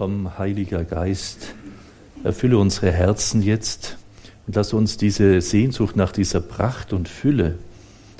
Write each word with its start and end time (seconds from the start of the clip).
Komm, 0.00 0.38
Heiliger 0.38 0.82
Geist, 0.82 1.54
erfülle 2.24 2.56
unsere 2.56 2.90
Herzen 2.90 3.42
jetzt 3.42 3.98
und 4.46 4.56
lass 4.56 4.72
uns 4.72 4.96
diese 4.96 5.42
Sehnsucht 5.42 5.94
nach 5.94 6.10
dieser 6.10 6.40
Pracht 6.40 6.94
und 6.94 7.06
Fülle 7.06 7.58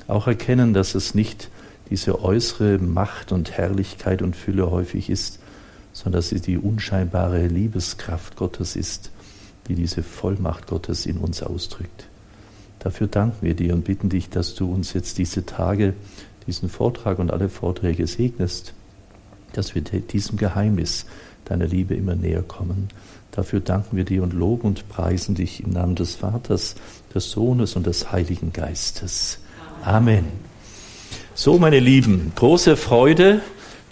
auch 0.07 0.27
erkennen, 0.27 0.75
dass 0.75 0.93
es 0.93 1.15
nicht 1.15 1.49
diese 1.89 2.23
äußere 2.23 2.77
Macht 2.77 3.31
und 3.31 3.53
Herrlichkeit 3.53 4.21
und 4.21 4.35
Fülle 4.35 4.69
häufig 4.69 5.09
ist, 5.09 5.39
sondern 5.91 6.19
dass 6.19 6.31
es 6.31 6.43
die 6.43 6.59
unscheinbare 6.59 7.47
Liebeskraft 7.47 8.35
Gottes 8.35 8.75
ist, 8.75 9.09
die 9.67 9.73
diese 9.73 10.03
Vollmacht 10.03 10.67
Gottes 10.67 11.07
in 11.07 11.17
uns 11.17 11.41
ausdrückt. 11.41 12.05
Dafür 12.77 13.07
danken 13.07 13.37
wir 13.41 13.55
dir 13.55 13.73
und 13.73 13.85
bitten 13.85 14.09
dich, 14.09 14.29
dass 14.29 14.53
du 14.53 14.71
uns 14.71 14.93
jetzt 14.93 15.17
diese 15.17 15.47
Tage, 15.47 15.95
diesen 16.45 16.69
Vortrag 16.69 17.17
und 17.17 17.31
alle 17.31 17.49
Vorträge 17.49 18.05
segnest, 18.05 18.75
dass 19.53 19.73
wir 19.73 19.81
diesem 19.81 20.37
Geheimnis 20.37 21.07
deiner 21.51 21.67
Liebe 21.67 21.95
immer 21.95 22.15
näher 22.15 22.43
kommen. 22.43 22.87
Dafür 23.31 23.59
danken 23.59 23.97
wir 23.97 24.05
dir 24.05 24.23
und 24.23 24.33
loben 24.33 24.67
und 24.67 24.87
preisen 24.89 25.35
dich 25.35 25.63
im 25.63 25.71
Namen 25.71 25.95
des 25.95 26.15
Vaters, 26.15 26.75
des 27.13 27.29
Sohnes 27.29 27.75
und 27.75 27.85
des 27.85 28.11
Heiligen 28.11 28.53
Geistes. 28.53 29.39
Amen. 29.83 30.25
So, 31.33 31.57
meine 31.59 31.79
Lieben, 31.79 32.31
große 32.35 32.77
Freude 32.77 33.41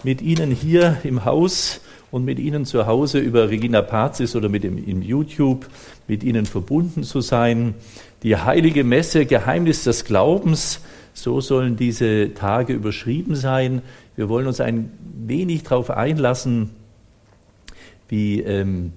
mit 0.02 0.22
Ihnen 0.22 0.50
hier 0.50 0.98
im 1.04 1.24
Haus 1.24 1.80
und 2.10 2.24
mit 2.24 2.38
Ihnen 2.38 2.64
zu 2.64 2.86
Hause 2.86 3.18
über 3.18 3.50
Regina 3.50 3.82
Pazis 3.82 4.34
oder 4.34 4.48
mit 4.48 4.64
dem, 4.64 4.78
im 4.82 5.02
YouTube 5.02 5.66
mit 6.08 6.24
Ihnen 6.24 6.46
verbunden 6.46 7.02
zu 7.02 7.20
sein. 7.20 7.74
Die 8.22 8.36
heilige 8.36 8.84
Messe, 8.84 9.26
Geheimnis 9.26 9.84
des 9.84 10.04
Glaubens, 10.04 10.80
so 11.12 11.40
sollen 11.40 11.76
diese 11.76 12.32
Tage 12.34 12.72
überschrieben 12.72 13.34
sein. 13.34 13.82
Wir 14.16 14.28
wollen 14.28 14.46
uns 14.46 14.60
ein 14.60 14.90
wenig 15.26 15.62
darauf 15.62 15.90
einlassen, 15.90 16.70
wie 18.10 18.40
ähm, 18.40 18.92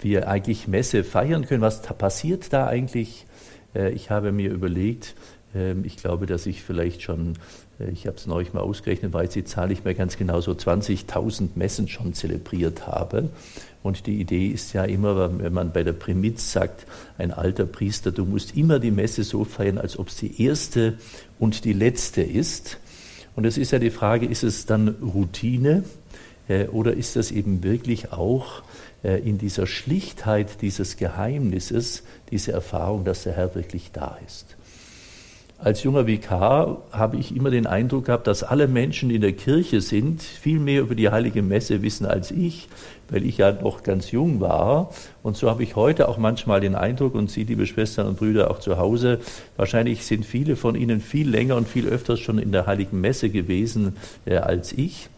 wir 0.00 0.28
eigentlich 0.28 0.68
Messe 0.68 1.02
feiern 1.02 1.46
können. 1.46 1.62
Was 1.62 1.82
passiert 1.82 2.52
da 2.52 2.66
eigentlich? 2.66 3.26
Äh, 3.74 3.90
ich 3.90 4.10
habe 4.10 4.32
mir 4.32 4.50
überlegt, 4.50 5.14
äh, 5.54 5.74
ich 5.82 5.96
glaube, 5.96 6.26
dass 6.26 6.46
ich 6.46 6.62
vielleicht 6.62 7.02
schon, 7.02 7.34
äh, 7.80 7.90
ich 7.90 8.06
habe 8.06 8.16
es 8.16 8.26
neulich 8.26 8.52
mal 8.52 8.60
ausgerechnet, 8.60 9.12
weiß 9.12 9.30
die 9.30 9.44
Zahl 9.44 9.68
nicht 9.68 9.84
mehr 9.84 9.94
ganz 9.94 10.16
genau, 10.16 10.40
so 10.40 10.52
20.000 10.52 11.50
Messen 11.56 11.88
schon 11.88 12.14
zelebriert 12.14 12.86
habe. 12.86 13.30
Und 13.82 14.06
die 14.06 14.20
Idee 14.20 14.48
ist 14.48 14.72
ja 14.72 14.84
immer, 14.84 15.38
wenn 15.38 15.52
man 15.52 15.72
bei 15.72 15.82
der 15.82 15.92
Primiz 15.92 16.52
sagt, 16.52 16.86
ein 17.16 17.32
alter 17.32 17.64
Priester, 17.64 18.12
du 18.12 18.24
musst 18.24 18.56
immer 18.56 18.80
die 18.80 18.90
Messe 18.90 19.24
so 19.24 19.44
feiern, 19.44 19.78
als 19.78 19.98
ob 19.98 20.08
es 20.08 20.16
die 20.16 20.42
erste 20.42 20.98
und 21.38 21.64
die 21.64 21.72
letzte 21.72 22.22
ist. 22.22 22.78
Und 23.36 23.46
es 23.46 23.56
ist 23.56 23.70
ja 23.70 23.78
die 23.78 23.90
Frage, 23.90 24.26
ist 24.26 24.42
es 24.42 24.66
dann 24.66 24.88
Routine 25.00 25.84
oder 26.70 26.94
ist 26.94 27.16
das 27.16 27.30
eben 27.30 27.62
wirklich 27.62 28.12
auch 28.12 28.62
äh, 29.04 29.20
in 29.20 29.38
dieser 29.38 29.66
Schlichtheit 29.66 30.62
dieses 30.62 30.96
Geheimnisses, 30.96 32.02
diese 32.30 32.52
Erfahrung, 32.52 33.04
dass 33.04 33.24
der 33.24 33.34
Herr 33.34 33.54
wirklich 33.54 33.90
da 33.92 34.18
ist? 34.26 34.56
Als 35.60 35.82
junger 35.82 36.06
Vikar 36.06 36.82
habe 36.92 37.16
ich 37.16 37.34
immer 37.34 37.50
den 37.50 37.66
Eindruck 37.66 38.04
gehabt, 38.04 38.28
dass 38.28 38.44
alle 38.44 38.68
Menschen, 38.68 39.08
die 39.08 39.16
in 39.16 39.22
der 39.22 39.32
Kirche 39.32 39.80
sind, 39.80 40.22
viel 40.22 40.60
mehr 40.60 40.82
über 40.82 40.94
die 40.94 41.10
heilige 41.10 41.42
Messe 41.42 41.82
wissen 41.82 42.06
als 42.06 42.30
ich, 42.30 42.68
weil 43.08 43.26
ich 43.26 43.38
ja 43.38 43.50
noch 43.50 43.82
ganz 43.82 44.12
jung 44.12 44.38
war. 44.38 44.90
Und 45.24 45.36
so 45.36 45.50
habe 45.50 45.64
ich 45.64 45.74
heute 45.74 46.08
auch 46.08 46.16
manchmal 46.16 46.60
den 46.60 46.76
Eindruck, 46.76 47.16
und 47.16 47.28
Sie, 47.28 47.42
liebe 47.42 47.66
Schwestern 47.66 48.06
und 48.06 48.18
Brüder, 48.18 48.52
auch 48.52 48.60
zu 48.60 48.78
Hause, 48.78 49.18
wahrscheinlich 49.56 50.06
sind 50.06 50.24
viele 50.24 50.54
von 50.54 50.76
Ihnen 50.76 51.00
viel 51.00 51.28
länger 51.28 51.56
und 51.56 51.66
viel 51.66 51.88
öfters 51.88 52.20
schon 52.20 52.38
in 52.38 52.52
der 52.52 52.66
heiligen 52.66 53.00
Messe 53.00 53.28
gewesen 53.28 53.96
äh, 54.26 54.36
als 54.36 54.72
ich. 54.72 55.08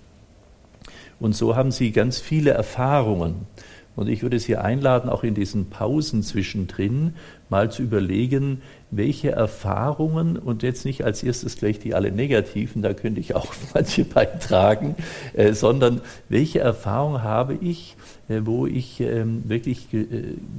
Und 1.21 1.37
so 1.37 1.55
haben 1.55 1.71
Sie 1.71 1.93
ganz 1.93 2.19
viele 2.19 2.51
Erfahrungen. 2.51 3.47
Und 3.97 4.09
ich 4.09 4.23
würde 4.23 4.39
Sie 4.39 4.57
einladen, 4.57 5.11
auch 5.11 5.25
in 5.25 5.35
diesen 5.35 5.69
Pausen 5.69 6.23
zwischendrin 6.23 7.15
mal 7.51 7.71
zu 7.71 7.83
überlegen, 7.83 8.63
welche 8.91 9.33
Erfahrungen, 9.33 10.39
und 10.39 10.63
jetzt 10.63 10.85
nicht 10.85 11.05
als 11.05 11.23
erstes 11.23 11.57
gleich 11.57 11.79
die 11.81 11.95
alle 11.95 12.11
negativen, 12.11 12.81
da 12.81 12.95
könnte 12.95 13.21
ich 13.21 13.35
auch 13.35 13.53
manche 13.75 14.05
beitragen, 14.05 14.95
äh, 15.35 15.53
sondern 15.53 16.01
welche 16.29 16.61
Erfahrungen 16.61 17.23
habe 17.23 17.55
ich, 17.61 17.97
äh, 18.29 18.41
wo 18.45 18.67
ich 18.67 19.01
äh, 19.01 19.25
wirklich 19.27 19.89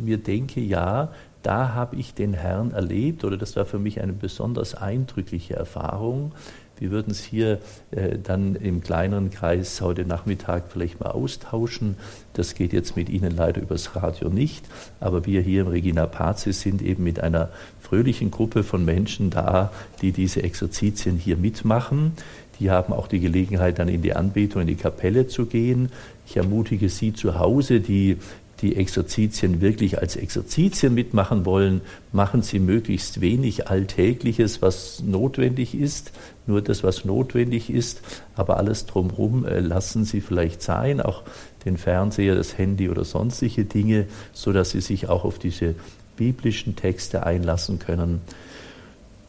mir 0.03 0.17
denke, 0.17 0.59
ja, 0.59 1.11
da 1.41 1.73
habe 1.73 1.95
ich 1.95 2.13
den 2.13 2.33
Herrn 2.33 2.71
erlebt 2.71 3.23
oder 3.23 3.37
das 3.37 3.55
war 3.55 3.65
für 3.65 3.79
mich 3.79 4.01
eine 4.01 4.13
besonders 4.13 4.75
eindrückliche 4.75 5.55
Erfahrung. 5.55 6.33
Wir 6.81 6.89
würden 6.89 7.11
es 7.11 7.23
hier 7.23 7.59
äh, 7.91 8.17
dann 8.17 8.55
im 8.55 8.81
kleineren 8.81 9.29
Kreis 9.29 9.81
heute 9.81 10.03
Nachmittag 10.03 10.63
vielleicht 10.67 10.99
mal 10.99 11.11
austauschen. 11.11 11.95
Das 12.33 12.55
geht 12.55 12.73
jetzt 12.73 12.95
mit 12.97 13.07
Ihnen 13.07 13.29
leider 13.29 13.61
übers 13.61 13.95
Radio 13.95 14.29
nicht, 14.29 14.65
aber 14.99 15.27
wir 15.27 15.41
hier 15.41 15.61
im 15.61 15.67
Regina 15.67 16.07
Pazis 16.07 16.61
sind 16.61 16.81
eben 16.81 17.03
mit 17.03 17.19
einer 17.19 17.49
fröhlichen 17.81 18.31
Gruppe 18.31 18.63
von 18.63 18.83
Menschen 18.83 19.29
da, 19.29 19.71
die 20.01 20.11
diese 20.11 20.41
Exerzitien 20.41 21.17
hier 21.17 21.37
mitmachen. 21.37 22.13
Die 22.59 22.71
haben 22.71 22.93
auch 22.93 23.07
die 23.07 23.19
Gelegenheit, 23.19 23.77
dann 23.77 23.87
in 23.87 24.01
die 24.01 24.15
Anbetung, 24.15 24.61
in 24.61 24.67
die 24.67 24.75
Kapelle 24.75 25.27
zu 25.27 25.45
gehen. 25.45 25.91
Ich 26.25 26.37
ermutige 26.37 26.89
Sie 26.89 27.13
zu 27.13 27.37
Hause, 27.37 27.79
die 27.79 28.17
die 28.61 28.75
Exerzitien 28.75 29.61
wirklich 29.61 29.99
als 29.99 30.15
Exerzitien 30.15 30.93
mitmachen 30.93 31.45
wollen, 31.45 31.81
machen 32.11 32.41
Sie 32.41 32.59
möglichst 32.59 33.21
wenig 33.21 33.69
Alltägliches, 33.69 34.61
was 34.61 35.01
notwendig 35.01 35.75
ist, 35.75 36.11
nur 36.47 36.61
das, 36.61 36.83
was 36.83 37.05
notwendig 37.05 37.69
ist, 37.69 38.01
aber 38.35 38.57
alles 38.57 38.85
drumherum 38.85 39.45
äh, 39.45 39.59
lassen 39.59 40.05
Sie 40.05 40.21
vielleicht 40.21 40.61
sein, 40.61 41.01
auch 41.01 41.23
den 41.65 41.77
Fernseher, 41.77 42.35
das 42.35 42.57
Handy 42.57 42.89
oder 42.89 43.03
sonstige 43.03 43.65
Dinge, 43.65 44.07
so 44.33 44.51
dass 44.51 44.71
Sie 44.71 44.81
sich 44.81 45.09
auch 45.09 45.23
auf 45.23 45.39
diese 45.39 45.75
biblischen 46.15 46.75
Texte 46.75 47.25
einlassen 47.25 47.79
können. 47.79 48.21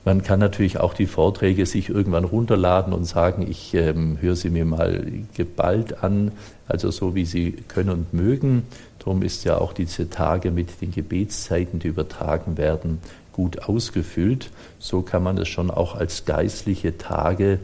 Man 0.05 0.25
kann 0.25 0.41
natürlich 0.41 0.81
auch 0.81 0.95
die 0.95 1.07
Vorträge 1.07 1.65
sich 1.65 1.89
irgendwann 1.89 2.25
runterladen 2.25 2.93
und 2.93 3.05
sagen, 3.05 3.47
ich 3.49 3.73
ähm, 3.75 4.19
höre 4.21 4.35
sie 4.35 4.51
mir 4.51 4.65
mal 4.65 5.07
geballt 5.35 6.03
an, 6.03 6.33
also 6.67 6.91
so 6.91 7.15
wie 7.15 7.25
sie 7.25 7.53
können 7.69 7.91
und 7.91 8.13
mögen. 8.13 8.65
Darum 9.05 9.23
ist 9.23 9.45
ja 9.45 9.59
auch 9.59 9.73
diese 9.73 10.11
Tage 10.11 10.53
mit 10.53 10.81
den 10.81 10.93
Gebetszeiten, 10.93 11.81
die 11.81 11.89
übertragen 11.89 12.57
werden, 12.57 13.01
gut 13.33 13.69
ausgefüllt. 13.69 14.51
So 14.79 15.03
kann 15.03 15.25
man 15.25 15.39
es 15.39 15.49
schon 15.49 15.73
auch 15.73 15.97
als 15.97 16.25
geistliche 16.25 16.99
Tage 16.99 17.59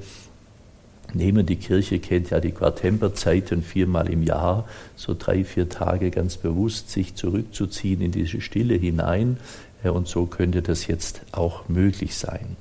nehmen. 1.14 1.46
Die 1.46 1.56
Kirche 1.56 2.00
kennt 2.00 2.30
ja 2.30 2.40
die 2.40 2.50
Quartemperzeiten 2.50 3.62
viermal 3.62 4.10
im 4.10 4.24
Jahr, 4.24 4.66
so 4.96 5.14
drei, 5.16 5.44
vier 5.44 5.68
Tage 5.68 6.10
ganz 6.10 6.36
bewusst 6.36 6.90
sich 6.90 7.14
zurückzuziehen 7.14 8.00
in 8.00 8.10
diese 8.10 8.40
Stille 8.40 8.74
hinein 8.74 9.38
und 9.84 10.08
so 10.08 10.26
könnte 10.26 10.60
das 10.60 10.88
jetzt 10.88 11.20
auch 11.30 11.68
möglich 11.68 12.16
sein. 12.16 12.56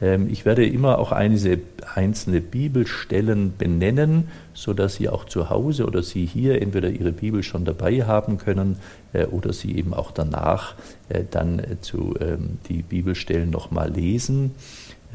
Ähm, 0.00 0.28
ich 0.30 0.44
werde 0.44 0.66
immer 0.66 0.98
auch 0.98 1.12
einzelne 1.12 2.40
Bibelstellen 2.40 3.56
benennen, 3.56 4.28
so 4.54 4.72
dass 4.72 4.96
Sie 4.96 5.08
auch 5.08 5.24
zu 5.24 5.50
Hause 5.50 5.86
oder 5.86 6.02
Sie 6.02 6.26
hier 6.26 6.60
entweder 6.60 6.90
Ihre 6.90 7.12
Bibel 7.12 7.42
schon 7.42 7.64
dabei 7.64 8.04
haben 8.04 8.38
können 8.38 8.78
äh, 9.12 9.24
oder 9.26 9.52
Sie 9.52 9.76
eben 9.76 9.94
auch 9.94 10.10
danach 10.10 10.74
äh, 11.08 11.24
dann 11.30 11.58
äh, 11.58 11.80
zu 11.80 12.14
ähm, 12.20 12.58
die 12.68 12.82
Bibelstellen 12.82 13.50
nochmal 13.50 13.90
lesen, 13.90 14.54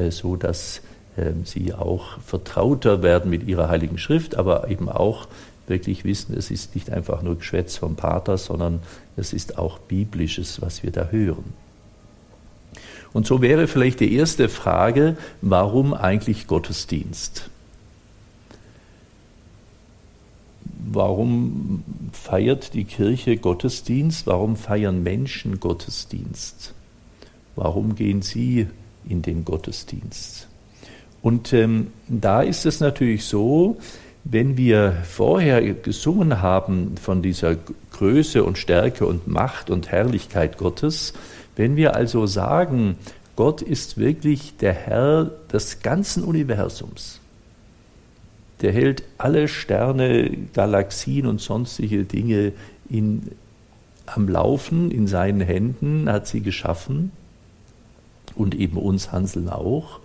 so 0.09 0.35
dass 0.37 0.81
ähm, 1.17 1.45
Sie 1.45 1.73
auch 1.73 2.19
vertrauter 2.21 3.03
werden 3.03 3.29
mit 3.29 3.47
Ihrer 3.47 3.69
Heiligen 3.69 3.97
Schrift, 3.97 4.35
aber 4.35 4.69
eben 4.69 4.89
auch 4.89 5.27
wirklich 5.67 6.03
wissen, 6.05 6.35
es 6.37 6.49
ist 6.49 6.75
nicht 6.75 6.89
einfach 6.89 7.21
nur 7.21 7.37
Geschwätz 7.37 7.77
vom 7.77 7.95
Pater, 7.95 8.37
sondern 8.37 8.79
es 9.15 9.33
ist 9.33 9.57
auch 9.57 9.79
biblisches, 9.79 10.61
was 10.61 10.83
wir 10.83 10.91
da 10.91 11.09
hören. 11.09 11.53
Und 13.13 13.27
so 13.27 13.41
wäre 13.41 13.67
vielleicht 13.67 13.99
die 13.99 14.13
erste 14.13 14.47
Frage, 14.49 15.17
warum 15.41 15.93
eigentlich 15.93 16.47
Gottesdienst? 16.47 17.49
Warum 20.93 21.83
feiert 22.11 22.73
die 22.73 22.85
Kirche 22.85 23.37
Gottesdienst? 23.37 24.27
Warum 24.27 24.55
feiern 24.55 25.03
Menschen 25.03 25.59
Gottesdienst? 25.59 26.73
Warum 27.55 27.95
gehen 27.95 28.21
sie 28.21 28.67
in 29.07 29.21
den 29.21 29.45
Gottesdienst? 29.45 30.47
Und 31.21 31.53
ähm, 31.53 31.87
da 32.07 32.41
ist 32.41 32.65
es 32.65 32.79
natürlich 32.79 33.25
so, 33.25 33.77
wenn 34.23 34.57
wir 34.57 34.97
vorher 35.03 35.61
gesungen 35.73 36.41
haben 36.41 36.95
von 36.97 37.21
dieser 37.21 37.57
Größe 37.91 38.43
und 38.43 38.57
Stärke 38.57 39.05
und 39.05 39.27
Macht 39.27 39.69
und 39.69 39.91
Herrlichkeit 39.91 40.57
Gottes, 40.57 41.13
wenn 41.61 41.75
wir 41.75 41.95
also 41.95 42.25
sagen, 42.25 42.97
Gott 43.35 43.61
ist 43.61 43.99
wirklich 43.99 44.57
der 44.57 44.73
Herr 44.73 45.25
des 45.53 45.83
ganzen 45.83 46.23
Universums, 46.23 47.19
der 48.61 48.71
hält 48.71 49.03
alle 49.19 49.47
Sterne, 49.47 50.31
Galaxien 50.55 51.27
und 51.27 51.39
sonstige 51.39 52.03
Dinge 52.05 52.53
in, 52.89 53.29
am 54.07 54.27
Laufen 54.27 54.89
in 54.89 55.05
seinen 55.05 55.41
Händen, 55.41 56.09
hat 56.11 56.25
sie 56.25 56.41
geschaffen 56.41 57.11
und 58.33 58.55
eben 58.55 58.77
uns 58.77 59.11
Hanseln 59.11 59.47
auch, 59.47 59.99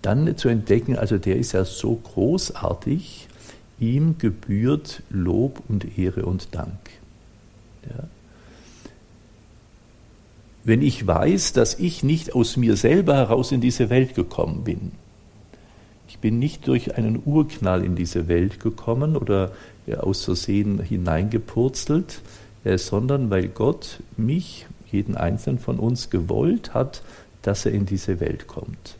dann 0.00 0.38
zu 0.38 0.48
entdecken, 0.48 0.96
also 0.96 1.18
der 1.18 1.36
ist 1.36 1.52
ja 1.52 1.66
so 1.66 1.96
großartig, 1.96 3.28
ihm 3.78 4.16
gebührt 4.16 5.02
Lob 5.10 5.62
und 5.68 5.98
Ehre 5.98 6.24
und 6.24 6.54
Dank. 6.54 6.78
Ja. 7.90 8.04
Wenn 10.64 10.82
ich 10.82 11.06
weiß, 11.06 11.52
dass 11.52 11.78
ich 11.78 12.02
nicht 12.02 12.34
aus 12.34 12.56
mir 12.56 12.76
selber 12.76 13.14
heraus 13.14 13.52
in 13.52 13.60
diese 13.60 13.90
Welt 13.90 14.14
gekommen 14.14 14.64
bin, 14.64 14.92
ich 16.08 16.18
bin 16.18 16.38
nicht 16.38 16.66
durch 16.66 16.96
einen 16.96 17.22
Urknall 17.24 17.84
in 17.84 17.94
diese 17.94 18.28
Welt 18.28 18.60
gekommen 18.60 19.16
oder 19.16 19.52
aus 19.98 20.24
Versehen 20.24 20.80
hineingepurzelt, 20.80 22.20
äh, 22.64 22.76
sondern 22.76 23.30
weil 23.30 23.48
Gott 23.48 24.00
mich, 24.16 24.66
jeden 24.90 25.16
einzelnen 25.16 25.58
von 25.58 25.78
uns, 25.78 26.10
gewollt 26.10 26.74
hat, 26.74 27.02
dass 27.42 27.64
er 27.66 27.72
in 27.72 27.86
diese 27.86 28.20
Welt 28.20 28.46
kommt. 28.46 28.96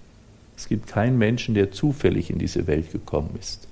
Es 0.56 0.69
gibt 0.69 0.87
keinen 0.87 1.19
Menschen, 1.19 1.54
der 1.54 1.70
zufällig 1.70 2.31
in 2.31 2.38
diese 2.38 2.66
Welt 2.66 2.93
gekommen 2.93 3.31
ist. 3.38 3.69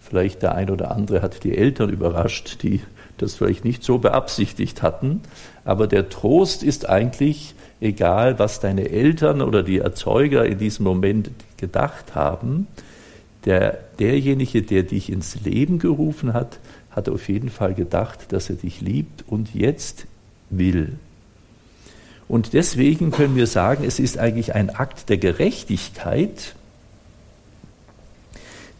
Vielleicht 0.00 0.42
der 0.42 0.54
ein 0.54 0.70
oder 0.70 0.90
andere 0.90 1.22
hat 1.22 1.44
die 1.44 1.56
Eltern 1.56 1.90
überrascht, 1.90 2.62
die 2.62 2.80
das 3.18 3.34
vielleicht 3.34 3.64
nicht 3.64 3.82
so 3.84 3.98
beabsichtigt 3.98 4.82
hatten. 4.82 5.20
Aber 5.64 5.86
der 5.86 6.08
Trost 6.08 6.62
ist 6.62 6.88
eigentlich, 6.88 7.54
egal 7.80 8.38
was 8.38 8.60
deine 8.60 8.90
Eltern 8.90 9.42
oder 9.42 9.62
die 9.62 9.78
Erzeuger 9.78 10.44
in 10.44 10.58
diesem 10.58 10.84
Moment 10.84 11.30
gedacht 11.56 12.14
haben, 12.14 12.66
der, 13.44 13.78
derjenige, 13.98 14.62
der 14.62 14.82
dich 14.84 15.10
ins 15.10 15.40
Leben 15.44 15.78
gerufen 15.78 16.32
hat, 16.32 16.58
hat 16.90 17.08
auf 17.08 17.28
jeden 17.28 17.48
Fall 17.48 17.74
gedacht, 17.74 18.32
dass 18.32 18.50
er 18.50 18.56
dich 18.56 18.80
liebt 18.80 19.24
und 19.26 19.54
jetzt 19.54 20.06
will. 20.50 20.98
Und 22.28 22.52
deswegen 22.52 23.10
können 23.10 23.36
wir 23.36 23.46
sagen, 23.46 23.84
es 23.84 23.98
ist 23.98 24.18
eigentlich 24.18 24.54
ein 24.54 24.70
Akt 24.70 25.08
der 25.08 25.18
Gerechtigkeit, 25.18 26.54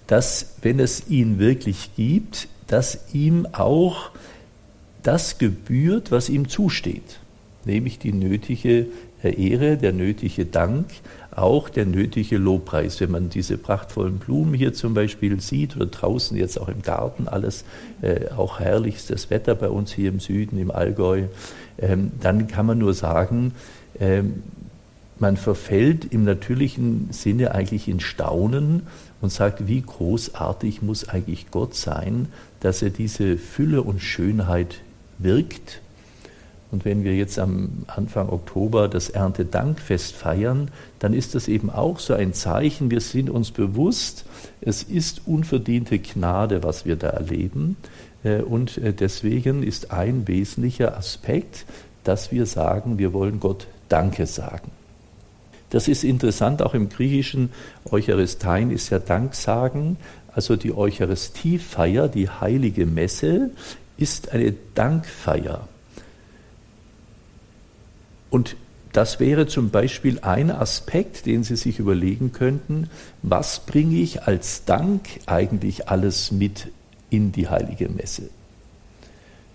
dass, 0.06 0.55
wenn 0.62 0.79
es 0.79 1.08
ihn 1.08 1.38
wirklich 1.38 1.90
gibt, 1.96 2.49
dass 2.67 3.12
ihm 3.12 3.46
auch 3.52 4.11
das 5.02 5.38
gebührt, 5.38 6.10
was 6.10 6.28
ihm 6.28 6.49
zusteht, 6.49 7.19
nämlich 7.64 7.99
die 7.99 8.12
nötige 8.12 8.87
Ehre, 9.22 9.76
der 9.76 9.93
nötige 9.93 10.46
Dank, 10.46 10.87
auch 11.31 11.69
der 11.69 11.87
nötige 11.87 12.38
Lobpreis. 12.38 13.00
Wenn 13.00 13.10
man 13.10 13.31
diese 13.31 13.56
prachtvollen 13.56 14.19
Blumen 14.19 14.54
hier 14.54 14.75
zum 14.75 14.94
Beispiel 14.94 15.40
sieht 15.40 15.76
oder 15.76 15.87
draußen 15.87 16.37
jetzt 16.37 16.60
auch 16.60 16.69
im 16.69 16.82
Garten 16.82 17.28
alles, 17.28 17.64
äh, 18.02 18.31
auch 18.37 18.60
herrlichstes 18.60 19.31
Wetter 19.31 19.54
bei 19.54 19.69
uns 19.69 19.93
hier 19.93 20.08
im 20.08 20.20
Süden, 20.20 20.58
im 20.58 20.70
Allgäu, 20.70 21.25
ähm, 21.78 22.12
dann 22.20 22.48
kann 22.48 22.66
man 22.66 22.78
nur 22.78 22.94
sagen, 22.94 23.52
ähm, 24.00 24.43
man 25.19 25.37
verfällt 25.37 26.12
im 26.12 26.25
natürlichen 26.25 27.08
Sinne 27.12 27.55
eigentlich 27.55 27.87
in 27.87 28.00
Staunen 28.00 28.82
und 29.20 29.31
sagt, 29.31 29.69
wie 29.69 29.81
großartig 29.81 30.82
muss 30.82 31.08
eigentlich 31.08 31.50
Gott 31.52 31.76
sein, 31.76 32.26
dass 32.58 32.82
er 32.82 32.90
diese 32.90 33.38
Fülle 33.38 33.82
und 33.82 34.02
Schönheit 34.02 34.81
wirkt. 35.22 35.80
Und 36.70 36.86
wenn 36.86 37.04
wir 37.04 37.14
jetzt 37.14 37.38
am 37.38 37.84
Anfang 37.86 38.30
Oktober 38.30 38.88
das 38.88 39.10
Erntedankfest 39.10 40.14
feiern, 40.14 40.70
dann 41.00 41.12
ist 41.12 41.34
das 41.34 41.46
eben 41.46 41.69
auch 41.69 41.98
so 41.98 42.14
ein 42.14 42.32
Zeichen, 42.32 42.90
wir 42.90 43.02
sind 43.02 43.28
uns 43.28 43.50
bewusst, 43.50 44.24
es 44.62 44.82
ist 44.82 45.22
unverdiente 45.26 45.98
Gnade, 45.98 46.62
was 46.62 46.86
wir 46.86 46.96
da 46.96 47.08
erleben. 47.08 47.76
Äh, 48.24 48.40
und 48.40 48.78
äh, 48.78 48.94
deswegen 48.94 49.62
ist 49.62 49.92
ein 49.92 50.26
wesentlicher 50.26 50.96
Aspekt, 50.96 51.66
dass 52.04 52.32
wir 52.32 52.46
sagen, 52.46 52.98
wir 52.98 53.12
wollen 53.12 53.38
Gott 53.38 53.66
Danke 53.90 54.26
sagen. 54.26 54.70
Das 55.69 55.88
ist 55.88 56.04
interessant, 56.04 56.62
auch 56.62 56.74
im 56.74 56.88
Griechischen, 56.88 57.50
Eucharistein 57.90 58.70
ist 58.70 58.90
ja 58.90 58.98
Danksagen, 58.98 59.96
also 60.34 60.56
die 60.56 60.74
Eucharistiefeier, 60.74 62.08
die 62.08 62.28
heilige 62.28 62.86
Messe, 62.86 63.50
ist 63.96 64.32
eine 64.32 64.54
Dankfeier. 64.74 65.68
Und 68.30 68.56
das 68.92 69.20
wäre 69.20 69.46
zum 69.46 69.70
Beispiel 69.70 70.20
ein 70.20 70.50
Aspekt, 70.50 71.26
den 71.26 71.44
Sie 71.44 71.56
sich 71.56 71.78
überlegen 71.78 72.32
könnten, 72.32 72.90
was 73.22 73.60
bringe 73.60 73.96
ich 73.96 74.24
als 74.24 74.64
Dank 74.64 75.08
eigentlich 75.26 75.88
alles 75.88 76.30
mit 76.30 76.68
in 77.08 77.32
die 77.32 77.48
heilige 77.48 77.88
Messe? 77.88 78.28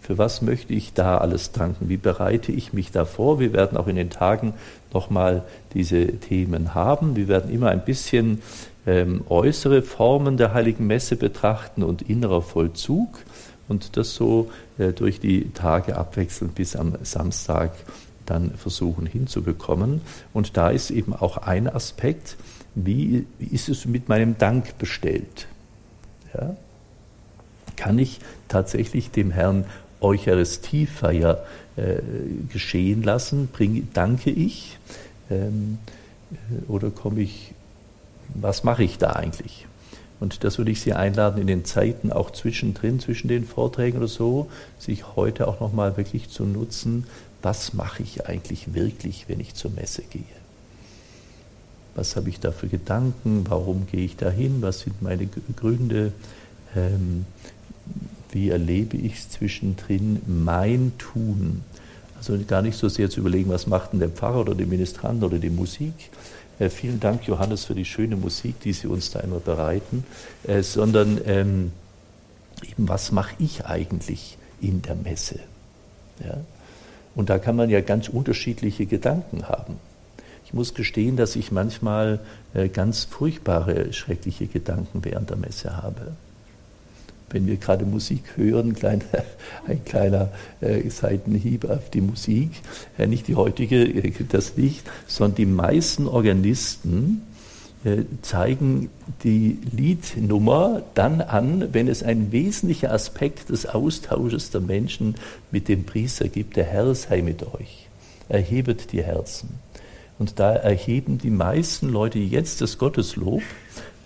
Für 0.02 0.18
was 0.18 0.42
möchte 0.42 0.74
ich 0.74 0.94
da 0.94 1.18
alles 1.18 1.52
danken? 1.52 1.90
Wie 1.90 1.98
bereite 1.98 2.52
ich 2.52 2.72
mich 2.72 2.92
da 2.92 3.04
vor? 3.04 3.40
Wir 3.40 3.52
werden 3.52 3.78
auch 3.78 3.88
in 3.88 3.98
den 3.98 4.10
Tagen 4.10 4.54
nochmal 4.94 5.44
diese 5.74 6.08
Themen 6.08 6.74
haben. 6.74 7.16
Wir 7.16 7.28
werden 7.28 7.52
immer 7.52 7.70
ein 7.70 7.84
bisschen 7.84 8.42
ähm, 8.86 9.26
äußere 9.28 9.82
Formen 9.82 10.38
der 10.38 10.54
heiligen 10.54 10.88
Messe 10.88 11.18
betrachten 11.18 11.84
und 11.84 12.04
innerer 12.04 12.42
Vollzug 12.42 13.20
und 13.68 13.98
das 13.98 14.16
so 14.16 14.52
äh, 14.78 14.94
durch 14.94 15.20
die 15.20 15.52
Tage 15.52 15.98
abwechselnd 15.98 16.56
bis 16.56 16.76
am 16.76 16.96
Samstag 17.04 17.72
dann 18.26 18.52
versuchen 18.52 19.06
hinzubekommen. 19.06 20.02
Und 20.34 20.58
da 20.58 20.70
ist 20.70 20.92
eben 20.92 21.14
auch 21.14 21.38
ein 21.38 21.68
Aspekt, 21.68 22.38
wie, 22.76 23.26
ist 23.40 23.70
es 23.70 23.86
mit 23.86 24.10
meinem 24.10 24.38
Dank 24.38 24.78
bestellt? 24.78 25.48
Ja? 26.34 26.56
Kann 27.76 27.98
ich 27.98 28.20
tatsächlich 28.48 29.12
dem 29.12 29.32
Herrn 29.32 29.66
Eucharistiefeier 30.02 31.44
äh, 31.76 31.98
geschehen 32.52 33.04
lassen? 33.04 33.48
Bring, 33.48 33.88
danke 33.94 34.30
ich? 34.30 34.78
Ähm, 35.32 35.80
äh, 36.32 36.72
oder 36.72 36.92
komme 36.92 37.22
ich, 37.22 37.54
was 38.36 38.64
mache 38.64 38.84
ich 38.84 38.98
da 38.98 39.12
eigentlich? 39.12 39.66
Und 40.20 40.44
das 40.44 40.58
würde 40.58 40.72
ich 40.72 40.82
Sie 40.82 40.94
einladen, 40.94 41.40
in 41.40 41.48
den 41.48 41.66
Zeiten 41.66 42.12
auch 42.12 42.32
zwischendrin, 42.32 43.00
zwischen 43.00 43.28
den 43.28 43.46
Vorträgen 43.46 43.98
oder 43.98 44.08
so, 44.08 44.50
sich 44.80 45.16
heute 45.16 45.48
auch 45.48 45.60
nochmal 45.60 45.96
wirklich 45.98 46.30
zu 46.30 46.44
nutzen, 46.44 47.06
was 47.42 47.74
mache 47.74 48.02
ich 48.02 48.26
eigentlich 48.26 48.74
wirklich, 48.74 49.26
wenn 49.28 49.40
ich 49.40 49.54
zur 49.54 49.72
Messe 49.72 50.02
gehe? 50.02 50.24
Was 51.96 52.16
habe 52.16 52.30
ich 52.30 52.40
da 52.40 52.52
für 52.52 52.68
Gedanken? 52.68 53.46
Warum 53.48 53.88
gehe 53.88 54.06
ich 54.06 54.16
da 54.18 54.30
hin? 54.30 54.58
Was 54.62 54.82
sind 54.82 55.02
meine 55.02 55.28
Gründe? 55.56 56.14
Ähm, 56.76 57.26
wie 58.32 58.50
erlebe 58.50 58.98
ich 58.98 59.14
es 59.16 59.30
zwischendrin? 59.30 60.22
Mein 60.28 60.94
Tun. 60.98 61.64
Also 62.18 62.38
gar 62.48 62.62
nicht 62.62 62.78
so 62.78 62.90
sehr 62.90 63.10
zu 63.10 63.20
überlegen, 63.20 63.50
was 63.50 63.68
macht 63.68 63.94
denn 63.94 64.00
der 64.00 64.10
Pfarrer 64.10 64.42
oder 64.42 64.56
der 64.56 64.68
Ministrant 64.68 65.24
oder 65.24 65.38
die 65.38 65.50
Musik, 65.50 65.94
vielen 66.60 67.00
Dank, 67.00 67.28
Johannes, 67.28 67.66
für 67.66 67.76
die 67.76 67.86
schöne 67.86 68.16
Musik, 68.16 68.60
die 68.62 68.74
Sie 68.74 68.88
uns 68.88 69.12
da 69.12 69.20
immer 69.20 69.40
bereiten, 69.40 70.04
äh, 70.46 70.64
sondern 70.64 71.20
ähm, 71.26 71.72
eben, 72.64 72.88
was 72.88 73.12
mache 73.12 73.36
ich 73.40 73.66
eigentlich 73.66 74.38
in 74.60 74.82
der 74.82 74.96
Messe? 74.96 75.40
Ja? 76.24 76.38
Und 77.16 77.30
da 77.30 77.40
kann 77.40 77.56
man 77.56 77.70
ja 77.70 77.82
ganz 77.82 78.10
unterschiedliche 78.10 78.86
Gedanken 78.86 79.48
haben. 79.48 79.78
Ich 80.46 80.54
muss 80.54 80.74
gestehen, 80.74 81.18
dass 81.18 81.36
ich 81.36 81.52
manchmal 81.52 82.20
äh, 82.54 82.70
ganz 82.70 83.04
furchtbare, 83.04 83.92
schreckliche 83.94 84.48
Gedanken 84.48 85.04
während 85.04 85.30
der 85.30 85.38
Messe 85.38 85.78
habe 85.78 86.14
wenn 87.30 87.48
wir 87.48 87.58
gerade 87.58 87.86
Musik 87.86 88.24
hören, 88.36 88.74
kleiner, 88.74 89.04
ein 89.68 89.84
kleiner 89.86 90.32
äh, 90.62 90.90
Seitenhieb 90.90 91.66
auf 91.66 91.90
die 91.90 92.02
Musik, 92.02 92.52
äh, 92.98 93.08
nicht 93.08 93.28
die 93.28 93.36
heutige, 93.36 93.84
äh, 93.84 94.14
das 94.30 94.58
nicht, 94.58 94.90
sondern 95.08 95.36
die 95.36 95.46
meisten 95.46 96.08
Organisten 96.08 97.22
äh, 97.84 98.04
zeigen 98.22 98.90
die 99.24 99.60
Liednummer 99.72 100.84
dann 100.94 101.22
an, 101.22 101.74
wenn 101.74 101.88
es 101.88 102.04
ein 102.04 102.32
wesentlicher 102.32 102.92
Aspekt 102.92 103.50
des 103.50 103.66
Austausches 103.66 104.52
der 104.52 104.62
Menschen 104.62 105.16
mit 105.52 105.68
dem 105.68 105.84
Priester 105.84 106.28
gibt, 106.28 106.56
der 106.56 106.66
Herr 106.66 106.94
sei 106.96 107.22
mit 107.22 107.44
euch, 107.44 107.88
erhebet 108.30 108.92
die 108.92 109.04
Herzen. 109.04 109.60
Und 110.20 110.40
da 110.40 110.54
erheben 110.54 111.20
die 111.20 111.30
meisten 111.30 111.90
Leute 111.90 112.20
jetzt 112.20 112.62
das 112.62 112.78
Gotteslob, 112.78 113.44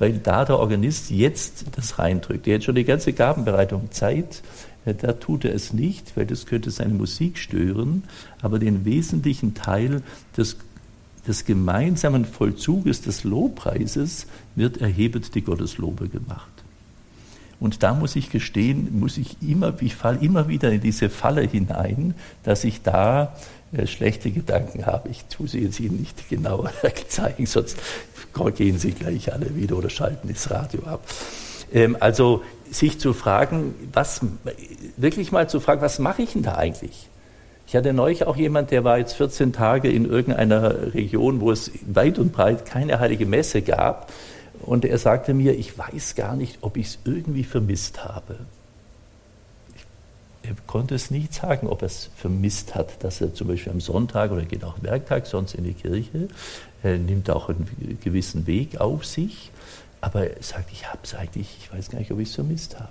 weil 0.01 0.13
da 0.13 0.46
der 0.46 0.58
Organist 0.58 1.12
jetzt 1.12 1.65
das 1.75 2.00
reindrückt. 2.00 2.48
Er 2.48 2.55
hat 2.55 2.63
schon 2.63 2.74
die 2.74 2.86
ganze 2.86 3.13
Gabenbereitung 3.13 3.91
Zeit, 3.91 4.41
da 4.84 5.13
tut 5.13 5.46
er 5.46 5.53
es 5.53 5.74
nicht, 5.74 6.17
weil 6.17 6.25
das 6.25 6.48
könnte 6.48 6.72
seine 6.72 6.96
Musik 6.96 7.38
stören, 7.38 8.01
aber 8.41 8.58
den 8.58 8.84
wesentlichen 8.84 9.53
Teil 9.53 10.01
des, 10.36 10.58
des 11.27 11.46
gemeinsamen 11.46 12.25
Vollzuges 12.25 13.01
des 13.01 13.24
Lobpreises 13.24 14.25
wird 14.55 14.77
erhebet 14.77 15.36
die 15.36 15.43
Gotteslobe 15.43 16.10
gemacht. 16.10 16.50
Und 17.62 17.84
da 17.84 17.94
muss 17.94 18.15
ich 18.15 18.32
gestehen, 18.32 19.00
muss 19.00 19.18
ich 19.18 19.38
immer, 19.48 19.74
ich 19.80 19.96
falle 19.96 20.18
immer 20.20 20.48
wieder 20.48 20.72
in 20.72 20.82
diese 20.82 21.10
Falle 21.10 21.44
hinein, 21.44 22.15
dass 22.44 22.63
ich 22.63 22.82
da 22.82 23.36
äh, 23.72 23.86
schlechte 23.86 24.32
Gedanken 24.32 24.88
habe. 24.88 25.10
Ich 25.10 25.25
tue 25.25 25.48
sie 25.48 25.60
jetzt 25.60 25.80
Ihnen 25.80 26.00
nicht 26.00 26.27
genauer 26.27 26.72
zeigen, 27.08 27.46
sonst 27.46 27.77
gehen 28.56 28.80
Sie 28.80 28.94
gleich 28.94 29.32
alle 29.32 29.56
wieder 29.56 29.77
oder 29.77 29.91
schalten 29.91 30.27
das 30.27 30.50
Radio 30.50 30.82
ab. 30.86 31.03
Ähm, 31.72 31.96
also 32.00 32.41
sich 32.72 33.00
zu 33.00 33.13
fragen, 33.13 33.75
was 33.94 34.22
wirklich 34.98 35.32
mal 35.32 35.48
zu 35.48 35.60
fragen, 35.60 35.82
was 35.82 36.00
mache 36.00 36.24
ich 36.24 36.34
denn 36.34 36.41
da 36.41 36.56
eigentlich? 36.56 37.10
Ich 37.68 37.75
hatte 37.75 37.94
neulich 37.94 38.25
auch 38.25 38.38
jemand, 38.38 38.72
der 38.72 38.84
war 38.84 38.98
jetzt 38.98 39.13
14 39.13 39.53
Tage 39.53 39.89
in 39.91 40.06
irgendeiner 40.06 40.94
Region, 40.96 41.41
wo 41.41 41.51
es 41.51 41.72
weit 41.86 42.18
und 42.18 42.34
breit 42.34 42.65
keine 42.65 43.00
heilige 43.00 43.27
Messe 43.27 43.62
gab. 43.62 44.12
Und 44.62 44.86
er 44.86 44.98
sagte 44.98 45.34
mir, 45.34 45.58
ich 45.58 45.77
weiß 45.77 46.15
gar 46.15 46.36
nicht, 46.36 46.60
ob 46.62 46.77
ich 46.77 46.88
es 46.88 47.00
irgendwie 47.06 47.44
vermisst 47.44 48.03
habe. 48.03 48.38
Er 50.44 50.56
konnte 50.65 50.96
es 50.96 51.12
nicht 51.12 51.34
sagen, 51.34 51.68
ob 51.68 51.84
er 51.84 51.88
es 51.88 52.10
vermisst 52.15 52.74
hat, 52.74 53.03
dass 53.03 53.22
er 53.22 53.34
zum 53.34 53.48
Beispiel 53.48 53.72
am 53.72 53.82
Sonntag 53.82 54.32
oder 54.32 54.41
geht 54.44 54.63
auch 54.63 54.82
Werktag 54.82 55.27
sonst 55.27 55.53
in 55.53 55.63
die 55.63 55.74
Kirche, 55.74 56.30
er 56.84 56.98
nimmt 56.98 57.30
auch 57.30 57.50
einen 57.50 58.00
gewissen 58.03 58.48
Weg 58.48 58.82
auf 58.82 59.06
sich, 59.06 59.51
aber 60.00 60.32
er 60.32 60.41
sagt, 60.44 60.72
ich 60.72 60.88
habe 60.88 61.00
es 61.03 61.13
eigentlich, 61.13 61.58
ich 61.62 61.72
weiß 61.72 61.89
gar 61.89 62.00
nicht, 62.00 62.12
ob 62.12 62.20
ich 62.20 62.30
es 62.30 62.36
vermisst 62.36 62.80
habe. 62.80 62.89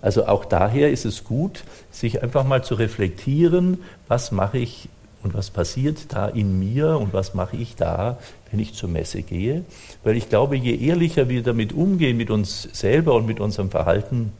Also 0.00 0.26
auch 0.26 0.44
daher 0.44 0.90
ist 0.90 1.04
es 1.04 1.24
gut, 1.24 1.64
sich 1.90 2.22
einfach 2.22 2.44
mal 2.44 2.64
zu 2.64 2.74
reflektieren, 2.74 3.78
was 4.08 4.32
mache 4.32 4.58
ich 4.58 4.88
und 5.22 5.34
was 5.34 5.50
passiert 5.50 6.12
da 6.12 6.28
in 6.28 6.58
mir 6.58 6.98
und 6.98 7.12
was 7.12 7.34
mache 7.34 7.56
ich 7.56 7.76
da, 7.76 8.18
wenn 8.52 8.60
ich 8.60 8.74
zur 8.74 8.88
Messe 8.88 9.22
gehe. 9.22 9.64
Weil 10.04 10.16
ich 10.16 10.28
glaube, 10.28 10.56
je 10.56 10.76
ehrlicher 10.76 11.28
wir 11.28 11.42
damit 11.42 11.72
umgehen, 11.72 12.16
mit 12.16 12.30
uns 12.30 12.68
selber 12.72 13.14
und 13.14 13.26
mit 13.26 13.40
unserem 13.40 13.70
Verhalten, 13.70 14.32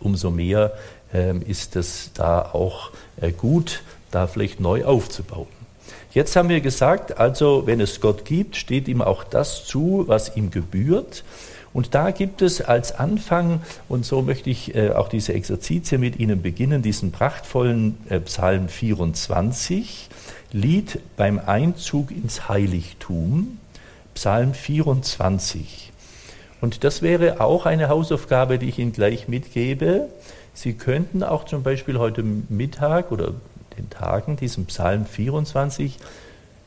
umso 0.00 0.30
mehr 0.30 0.72
ähm, 1.14 1.40
ist 1.46 1.76
es 1.76 2.10
da 2.12 2.42
auch 2.42 2.90
äh, 3.20 3.32
gut, 3.32 3.82
da 4.10 4.26
vielleicht 4.26 4.60
neu 4.60 4.84
aufzubauen. 4.84 5.46
Jetzt 6.12 6.34
haben 6.34 6.48
wir 6.48 6.60
gesagt, 6.60 7.18
also 7.18 7.66
wenn 7.66 7.80
es 7.80 8.00
Gott 8.00 8.24
gibt, 8.24 8.56
steht 8.56 8.88
ihm 8.88 9.02
auch 9.02 9.22
das 9.22 9.66
zu, 9.66 10.04
was 10.06 10.36
ihm 10.36 10.50
gebührt. 10.50 11.24
Und 11.76 11.94
da 11.94 12.10
gibt 12.10 12.40
es 12.40 12.62
als 12.62 12.98
Anfang, 12.98 13.60
und 13.86 14.06
so 14.06 14.22
möchte 14.22 14.48
ich 14.48 14.74
äh, 14.74 14.92
auch 14.92 15.10
diese 15.10 15.34
Exerzitie 15.34 15.98
mit 15.98 16.18
Ihnen 16.18 16.40
beginnen, 16.40 16.80
diesen 16.80 17.12
prachtvollen 17.12 17.98
äh, 18.08 18.18
Psalm 18.20 18.70
24, 18.70 20.08
Lied 20.52 21.00
beim 21.18 21.38
Einzug 21.38 22.12
ins 22.12 22.48
Heiligtum, 22.48 23.58
Psalm 24.14 24.54
24. 24.54 25.92
Und 26.62 26.82
das 26.82 27.02
wäre 27.02 27.42
auch 27.42 27.66
eine 27.66 27.90
Hausaufgabe, 27.90 28.58
die 28.58 28.70
ich 28.70 28.78
Ihnen 28.78 28.92
gleich 28.92 29.28
mitgebe. 29.28 30.08
Sie 30.54 30.72
könnten 30.72 31.22
auch 31.22 31.44
zum 31.44 31.62
Beispiel 31.62 31.98
heute 31.98 32.22
Mittag 32.22 33.12
oder 33.12 33.34
den 33.76 33.90
Tagen 33.90 34.36
diesen 34.36 34.64
Psalm 34.64 35.04
24 35.04 35.98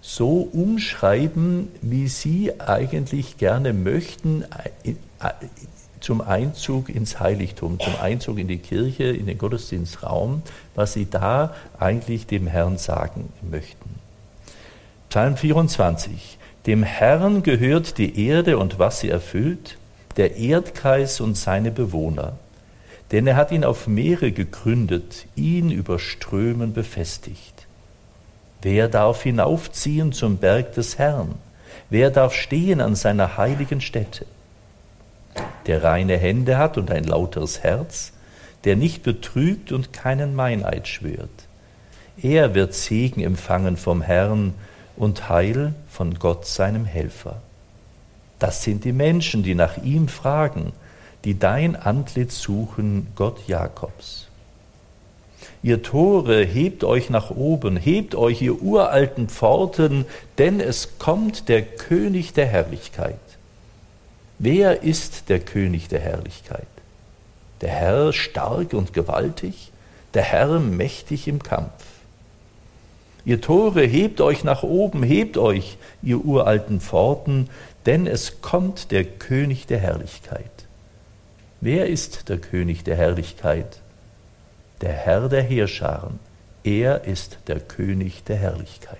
so 0.01 0.49
umschreiben, 0.53 1.67
wie 1.81 2.07
Sie 2.07 2.59
eigentlich 2.59 3.37
gerne 3.37 3.73
möchten 3.73 4.43
äh, 4.83 4.93
zum 5.99 6.21
Einzug 6.21 6.89
ins 6.89 7.19
Heiligtum, 7.19 7.79
zum 7.79 7.93
Einzug 8.01 8.39
in 8.39 8.47
die 8.47 8.59
Kirche, 8.59 9.05
in 9.05 9.25
den 9.25 9.37
Gottesdienstraum, 9.37 10.43
was 10.75 10.93
Sie 10.93 11.09
da 11.09 11.53
eigentlich 11.77 12.25
dem 12.25 12.47
Herrn 12.47 12.77
sagen 12.77 13.33
möchten. 13.49 13.89
Psalm 15.09 15.35
24. 15.35 16.37
Dem 16.65 16.83
Herrn 16.83 17.41
gehört 17.41 17.97
die 17.97 18.27
Erde 18.27 18.57
und 18.57 18.77
was 18.77 18.99
sie 18.99 19.09
erfüllt, 19.09 19.77
der 20.17 20.35
Erdkreis 20.35 21.19
und 21.19 21.35
seine 21.35 21.71
Bewohner. 21.71 22.37
Denn 23.11 23.25
er 23.25 23.35
hat 23.35 23.51
ihn 23.51 23.63
auf 23.63 23.87
Meere 23.87 24.31
gegründet, 24.31 25.25
ihn 25.35 25.71
über 25.71 25.97
Strömen 25.97 26.73
befestigt. 26.73 27.58
Wer 28.61 28.89
darf 28.89 29.23
hinaufziehen 29.23 30.11
zum 30.11 30.37
Berg 30.37 30.73
des 30.73 30.97
Herrn? 30.97 31.35
Wer 31.89 32.11
darf 32.11 32.33
stehen 32.33 32.81
an 32.81 32.95
seiner 32.95 33.37
heiligen 33.37 33.79
Stätte? 33.79 34.25
Der 35.65 35.83
reine 35.83 36.17
Hände 36.17 36.57
hat 36.57 36.77
und 36.77 36.91
ein 36.91 37.05
lauteres 37.05 37.63
Herz, 37.63 38.11
der 38.65 38.75
nicht 38.75 39.03
betrügt 39.03 39.71
und 39.71 39.93
keinen 39.93 40.35
Meineid 40.35 40.87
schwört. 40.87 41.29
Er 42.21 42.53
wird 42.53 42.73
Segen 42.73 43.21
empfangen 43.21 43.77
vom 43.77 44.01
Herrn 44.01 44.53
und 44.97 45.29
Heil 45.29 45.73
von 45.89 46.15
Gott 46.15 46.45
seinem 46.45 46.83
Helfer. 46.83 47.41
Das 48.39 48.63
sind 48.63 48.83
die 48.83 48.91
Menschen, 48.91 49.43
die 49.43 49.55
nach 49.55 49.77
ihm 49.77 50.09
fragen, 50.09 50.73
die 51.23 51.39
dein 51.39 51.75
Antlitz 51.75 52.41
suchen, 52.41 53.07
Gott 53.15 53.47
Jakobs. 53.47 54.28
Ihr 55.61 55.83
Tore, 55.83 56.43
hebt 56.43 56.83
euch 56.83 57.09
nach 57.09 57.31
oben, 57.31 57.75
hebt 57.75 58.15
euch, 58.15 58.41
ihr 58.41 58.61
uralten 58.61 59.27
Pforten, 59.27 60.05
denn 60.37 60.59
es 60.59 60.97
kommt 60.99 61.49
der 61.49 61.61
König 61.61 62.33
der 62.33 62.45
Herrlichkeit. 62.45 63.19
Wer 64.37 64.83
ist 64.83 65.29
der 65.29 65.39
König 65.39 65.89
der 65.89 65.99
Herrlichkeit? 65.99 66.67
Der 67.61 67.71
Herr 67.71 68.13
stark 68.13 68.73
und 68.73 68.93
gewaltig, 68.93 69.71
der 70.13 70.23
Herr 70.23 70.59
mächtig 70.59 71.27
im 71.27 71.43
Kampf. 71.43 71.83
Ihr 73.25 73.41
Tore, 73.41 73.81
hebt 73.83 74.21
euch 74.21 74.43
nach 74.43 74.63
oben, 74.63 75.03
hebt 75.03 75.37
euch, 75.37 75.77
ihr 76.01 76.23
uralten 76.23 76.79
Pforten, 76.79 77.49
denn 77.85 78.07
es 78.07 78.41
kommt 78.41 78.91
der 78.91 79.03
König 79.03 79.67
der 79.67 79.79
Herrlichkeit. 79.79 80.49
Wer 81.61 81.87
ist 81.87 82.29
der 82.29 82.37
König 82.37 82.85
der 82.85 82.95
Herrlichkeit? 82.95 83.81
Der 84.81 84.93
Herr 84.93 85.29
der 85.29 85.43
Heerscharen, 85.43 86.19
er 86.63 87.05
ist 87.05 87.39
der 87.47 87.59
König 87.59 88.23
der 88.23 88.37
Herrlichkeit. 88.37 88.97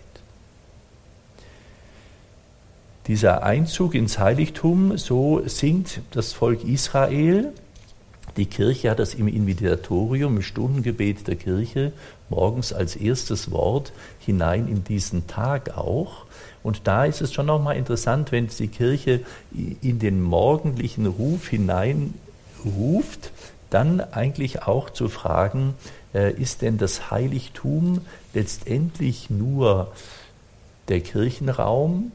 Dieser 3.07 3.43
Einzug 3.43 3.95
ins 3.95 4.19
Heiligtum, 4.19 4.97
so 4.97 5.41
singt 5.47 6.01
das 6.11 6.31
Volk 6.31 6.63
Israel. 6.63 7.53
Die 8.37 8.45
Kirche 8.45 8.91
hat 8.91 8.99
das 8.99 9.15
im 9.15 9.27
Invitatorium, 9.27 10.37
im 10.37 10.41
Stundengebet 10.43 11.27
der 11.27 11.35
Kirche, 11.35 11.91
morgens 12.29 12.71
als 12.71 12.95
erstes 12.95 13.49
Wort 13.49 13.91
hinein 14.19 14.67
in 14.67 14.83
diesen 14.83 15.25
Tag 15.25 15.75
auch. 15.75 16.25
Und 16.61 16.81
da 16.83 17.05
ist 17.05 17.21
es 17.21 17.33
schon 17.33 17.47
nochmal 17.47 17.77
interessant, 17.77 18.31
wenn 18.31 18.47
die 18.47 18.67
Kirche 18.67 19.21
in 19.81 19.97
den 19.97 20.21
morgendlichen 20.21 21.07
Ruf 21.07 21.47
hineinruft, 21.47 23.31
dann 23.69 24.01
eigentlich 24.01 24.63
auch 24.63 24.89
zu 24.89 25.09
fragen, 25.09 25.75
äh, 26.13 26.33
ist 26.33 26.61
denn 26.61 26.77
das 26.77 27.11
Heiligtum 27.11 28.01
letztendlich 28.33 29.29
nur 29.29 29.91
der 30.87 31.01
Kirchenraum 31.01 32.11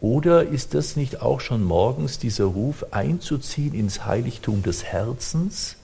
oder 0.00 0.44
ist 0.44 0.74
das 0.74 0.96
nicht 0.96 1.22
auch 1.22 1.40
schon 1.40 1.64
morgens 1.64 2.18
dieser 2.18 2.44
Ruf 2.44 2.86
einzuziehen 2.90 3.74
ins 3.74 4.04
Heiligtum 4.04 4.62
des 4.62 4.84
Herzens, 4.84 5.76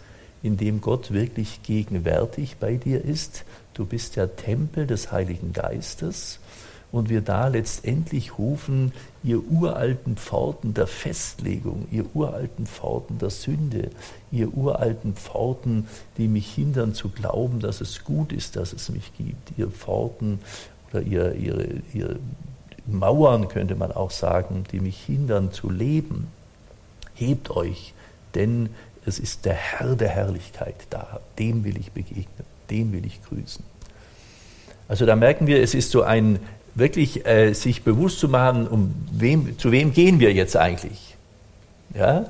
in 0.42 0.56
dem 0.56 0.80
Gott 0.80 1.12
wirklich 1.12 1.62
gegenwärtig 1.62 2.56
bei 2.58 2.74
dir 2.74 3.04
ist? 3.04 3.44
Du 3.74 3.86
bist 3.86 4.16
der 4.16 4.36
Tempel 4.36 4.86
des 4.86 5.12
Heiligen 5.12 5.52
Geistes 5.52 6.40
und 6.92 7.08
wir 7.08 7.22
da 7.22 7.48
letztendlich 7.48 8.38
rufen, 8.38 8.92
ihr 9.24 9.42
uralten 9.50 10.16
Pforten 10.16 10.74
der 10.74 10.86
Festlegung, 10.86 11.88
ihr 11.90 12.04
uralten 12.14 12.66
Pforten 12.66 13.18
der 13.18 13.30
Sünde, 13.30 13.90
ihr 14.30 14.54
uralten 14.54 15.14
Pforten, 15.14 15.88
die 16.18 16.28
mich 16.28 16.52
hindern 16.52 16.94
zu 16.94 17.08
glauben, 17.08 17.60
dass 17.60 17.80
es 17.80 18.04
gut 18.04 18.32
ist, 18.32 18.56
dass 18.56 18.74
es 18.74 18.90
mich 18.90 19.10
gibt, 19.16 19.58
ihr 19.58 19.68
Pforten 19.68 20.38
oder 20.92 21.02
ihr, 21.02 21.34
ihre, 21.34 21.66
ihre 21.94 22.16
Mauern, 22.86 23.48
könnte 23.48 23.74
man 23.74 23.90
auch 23.90 24.10
sagen, 24.10 24.64
die 24.70 24.80
mich 24.80 25.00
hindern 25.02 25.50
zu 25.50 25.70
leben. 25.70 26.28
Hebt 27.14 27.50
euch, 27.50 27.94
denn 28.34 28.68
es 29.06 29.18
ist 29.18 29.46
der 29.46 29.54
Herr 29.54 29.96
der 29.96 30.08
Herrlichkeit 30.08 30.74
da, 30.90 31.20
dem 31.38 31.64
will 31.64 31.78
ich 31.78 31.92
begegnen, 31.92 32.46
den 32.70 32.92
will 32.92 33.06
ich 33.06 33.22
grüßen. 33.24 33.64
Also 34.88 35.06
da 35.06 35.16
merken 35.16 35.46
wir, 35.46 35.62
es 35.62 35.74
ist 35.74 35.90
so 35.90 36.02
ein 36.02 36.38
wirklich 36.74 37.26
äh, 37.26 37.52
sich 37.52 37.82
bewusst 37.82 38.18
zu 38.18 38.28
machen, 38.28 38.66
um 38.66 38.94
wem, 39.12 39.58
zu 39.58 39.72
wem 39.72 39.92
gehen 39.92 40.20
wir 40.20 40.32
jetzt 40.32 40.56
eigentlich. 40.56 41.16
Ja? 41.94 42.26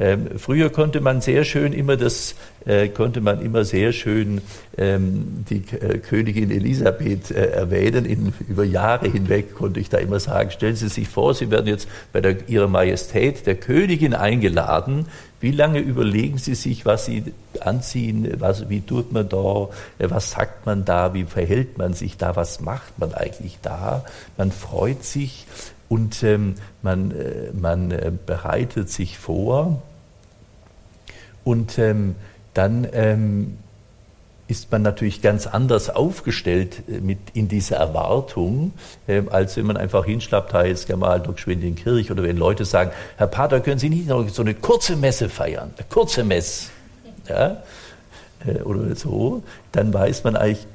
Ähm, 0.00 0.38
früher 0.38 0.70
konnte 0.70 1.00
man 1.00 1.20
sehr 1.20 1.44
schön 1.44 1.72
immer 1.72 1.96
das, 1.96 2.34
äh, 2.66 2.88
konnte 2.88 3.20
man 3.20 3.40
immer 3.40 3.64
sehr 3.64 3.92
schön 3.92 4.40
ähm, 4.76 5.44
die 5.48 5.62
äh, 5.76 5.98
Königin 5.98 6.50
Elisabeth 6.50 7.30
äh, 7.30 7.50
erwähnen. 7.50 8.04
In, 8.04 8.32
über 8.48 8.64
Jahre 8.64 9.08
hinweg 9.08 9.54
konnte 9.54 9.78
ich 9.78 9.88
da 9.88 9.98
immer 9.98 10.18
sagen, 10.18 10.50
stellen 10.50 10.74
Sie 10.74 10.88
sich 10.88 11.08
vor, 11.08 11.34
Sie 11.34 11.50
werden 11.50 11.68
jetzt 11.68 11.88
bei 12.12 12.20
der, 12.20 12.48
Ihrer 12.48 12.66
Majestät 12.66 13.46
der 13.46 13.54
Königin 13.54 14.14
eingeladen. 14.14 15.06
Wie 15.40 15.52
lange 15.52 15.78
überlegen 15.78 16.38
Sie 16.38 16.54
sich, 16.54 16.84
was 16.86 17.04
Sie 17.04 17.22
anziehen, 17.60 18.34
was, 18.38 18.68
wie 18.68 18.80
tut 18.80 19.12
man 19.12 19.28
da, 19.28 19.68
äh, 19.98 20.10
was 20.10 20.32
sagt 20.32 20.66
man 20.66 20.84
da, 20.84 21.14
wie 21.14 21.24
verhält 21.24 21.78
man 21.78 21.94
sich 21.94 22.16
da, 22.16 22.34
was 22.34 22.60
macht 22.60 22.98
man 22.98 23.14
eigentlich 23.14 23.58
da? 23.62 24.04
Man 24.36 24.50
freut 24.50 25.04
sich 25.04 25.46
und 25.88 26.22
ähm, 26.22 26.54
man, 26.82 27.10
äh, 27.10 27.52
man 27.52 27.90
äh, 27.90 28.10
bereitet 28.24 28.90
sich 28.90 29.18
vor 29.18 29.82
und 31.44 31.78
ähm, 31.78 32.14
dann 32.54 32.86
ähm, 32.92 33.58
ist 34.46 34.70
man 34.70 34.82
natürlich 34.82 35.22
ganz 35.22 35.46
anders 35.46 35.90
aufgestellt 35.90 36.82
äh, 36.88 37.00
mit 37.00 37.18
in 37.32 37.48
dieser 37.48 37.76
Erwartung, 37.76 38.72
äh, 39.06 39.22
als 39.30 39.56
wenn 39.56 39.66
man 39.66 39.76
einfach 39.76 40.04
hinschlappt, 40.04 40.52
da 40.52 40.64
jetzt 40.64 40.94
mal 40.96 41.20
doch 41.20 41.34
geschwind 41.34 41.62
in 41.62 41.74
die 41.74 41.82
Kirche 41.82 42.12
oder 42.12 42.22
wenn 42.22 42.36
Leute 42.36 42.64
sagen, 42.64 42.90
Herr 43.16 43.26
Pater, 43.26 43.60
können 43.60 43.78
Sie 43.78 43.88
nicht 43.88 44.08
noch 44.08 44.28
so 44.28 44.42
eine 44.42 44.54
kurze 44.54 44.96
Messe 44.96 45.28
feiern, 45.28 45.72
eine 45.76 45.86
kurze 45.88 46.24
Messe, 46.24 46.70
ja? 47.28 47.62
Äh, 48.46 48.62
oder 48.62 48.94
so, 48.96 49.42
dann 49.72 49.92
weiß 49.92 50.24
man 50.24 50.36
eigentlich, 50.36 50.66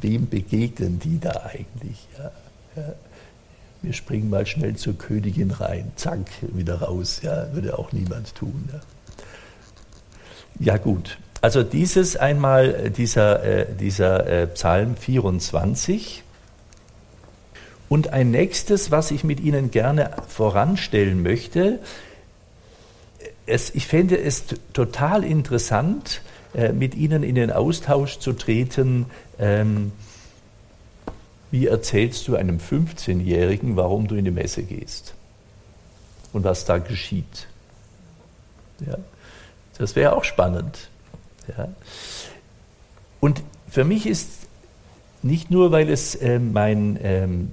wem 0.00 0.28
begegnen 0.28 0.98
die 0.98 1.18
da 1.20 1.42
eigentlich. 1.52 2.06
Ja? 2.18 2.30
Ja? 2.76 2.92
Wir 3.86 3.92
springen 3.92 4.28
mal 4.28 4.44
schnell 4.44 4.74
zur 4.74 4.98
Königin 4.98 5.52
rein, 5.52 5.92
zack, 5.94 6.28
wieder 6.42 6.82
raus. 6.82 7.20
Ja, 7.22 7.54
würde 7.54 7.78
auch 7.78 7.92
niemand 7.92 8.34
tun. 8.34 8.68
Ja, 10.58 10.72
ja 10.72 10.76
gut. 10.76 11.18
Also 11.40 11.62
dieses 11.62 12.16
einmal, 12.16 12.90
dieser, 12.90 13.44
äh, 13.44 13.66
dieser 13.78 14.26
äh, 14.26 14.46
Psalm 14.48 14.96
24. 14.96 16.24
Und 17.88 18.12
ein 18.12 18.32
nächstes, 18.32 18.90
was 18.90 19.12
ich 19.12 19.22
mit 19.22 19.38
Ihnen 19.38 19.70
gerne 19.70 20.10
voranstellen 20.26 21.22
möchte, 21.22 21.78
es, 23.46 23.72
ich 23.72 23.86
fände 23.86 24.18
es 24.18 24.46
total 24.72 25.22
interessant, 25.22 26.22
äh, 26.54 26.72
mit 26.72 26.96
Ihnen 26.96 27.22
in 27.22 27.36
den 27.36 27.52
Austausch 27.52 28.18
zu 28.18 28.32
treten. 28.32 29.06
Ähm, 29.38 29.92
wie 31.50 31.66
erzählst 31.66 32.26
du 32.28 32.36
einem 32.36 32.58
15-Jährigen, 32.58 33.76
warum 33.76 34.08
du 34.08 34.16
in 34.16 34.24
die 34.24 34.30
Messe 34.30 34.62
gehst 34.62 35.14
und 36.32 36.44
was 36.44 36.64
da 36.64 36.78
geschieht? 36.78 37.46
Ja, 38.86 38.98
das 39.78 39.96
wäre 39.96 40.16
auch 40.16 40.24
spannend. 40.24 40.88
Ja. 41.56 41.68
Und 43.20 43.42
für 43.68 43.84
mich 43.84 44.06
ist 44.06 44.46
nicht 45.22 45.50
nur, 45.50 45.72
weil 45.72 45.88
es 45.88 46.14
äh, 46.14 46.38
mein 46.38 46.98
ähm, 47.02 47.50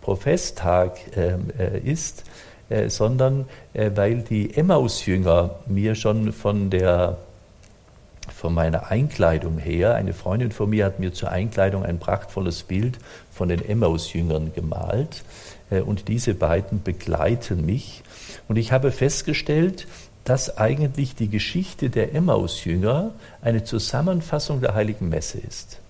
Professtag 0.00 0.98
ähm, 1.16 1.50
äh, 1.58 1.78
ist, 1.80 2.24
äh, 2.68 2.88
sondern 2.88 3.46
äh, 3.74 3.90
weil 3.94 4.22
die 4.22 4.56
Emmaus-Jünger 4.56 5.56
mir 5.66 5.94
schon 5.94 6.32
von 6.32 6.70
der 6.70 7.18
von 8.34 8.54
meiner 8.54 8.90
Einkleidung 8.90 9.58
her, 9.58 9.94
eine 9.94 10.12
Freundin 10.12 10.52
von 10.52 10.70
mir 10.70 10.84
hat 10.84 10.98
mir 11.00 11.12
zur 11.12 11.30
Einkleidung 11.30 11.84
ein 11.84 11.98
prachtvolles 11.98 12.62
Bild 12.62 12.98
von 13.30 13.48
den 13.48 13.64
Emmaus-Jüngern 13.64 14.52
gemalt 14.54 15.24
äh, 15.70 15.80
und 15.80 16.08
diese 16.08 16.34
beiden 16.34 16.82
begleiten 16.82 17.64
mich. 17.64 18.02
Und 18.48 18.56
ich 18.56 18.72
habe 18.72 18.92
festgestellt, 18.92 19.86
dass 20.24 20.58
eigentlich 20.58 21.14
die 21.14 21.28
Geschichte 21.28 21.88
der 21.88 22.14
Emmaus-Jünger 22.14 23.12
eine 23.42 23.64
Zusammenfassung 23.64 24.60
der 24.60 24.74
heiligen 24.74 25.08
Messe 25.08 25.38
ist. 25.38 25.80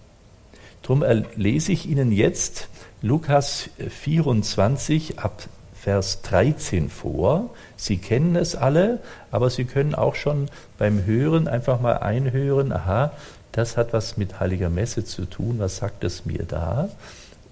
Darum 0.82 1.02
lese 1.34 1.72
ich 1.72 1.88
Ihnen 1.88 2.12
jetzt 2.12 2.68
Lukas 3.02 3.70
24 3.88 5.18
ab 5.18 5.48
Vers 5.86 6.20
13 6.22 6.90
vor. 6.90 7.50
Sie 7.76 7.98
kennen 7.98 8.34
es 8.34 8.56
alle, 8.56 8.98
aber 9.30 9.50
Sie 9.50 9.66
können 9.66 9.94
auch 9.94 10.16
schon 10.16 10.48
beim 10.78 11.04
Hören 11.04 11.46
einfach 11.46 11.80
mal 11.80 11.98
einhören, 11.98 12.72
aha, 12.72 13.12
das 13.52 13.76
hat 13.76 13.92
was 13.92 14.16
mit 14.16 14.40
heiliger 14.40 14.68
Messe 14.68 15.04
zu 15.04 15.26
tun, 15.26 15.60
was 15.60 15.76
sagt 15.76 16.02
es 16.02 16.26
mir 16.26 16.42
da? 16.42 16.88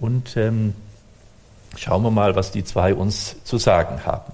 Und 0.00 0.36
ähm, 0.36 0.74
schauen 1.76 2.02
wir 2.02 2.10
mal, 2.10 2.34
was 2.34 2.50
die 2.50 2.64
zwei 2.64 2.92
uns 2.92 3.36
zu 3.44 3.56
sagen 3.56 4.04
haben. 4.04 4.32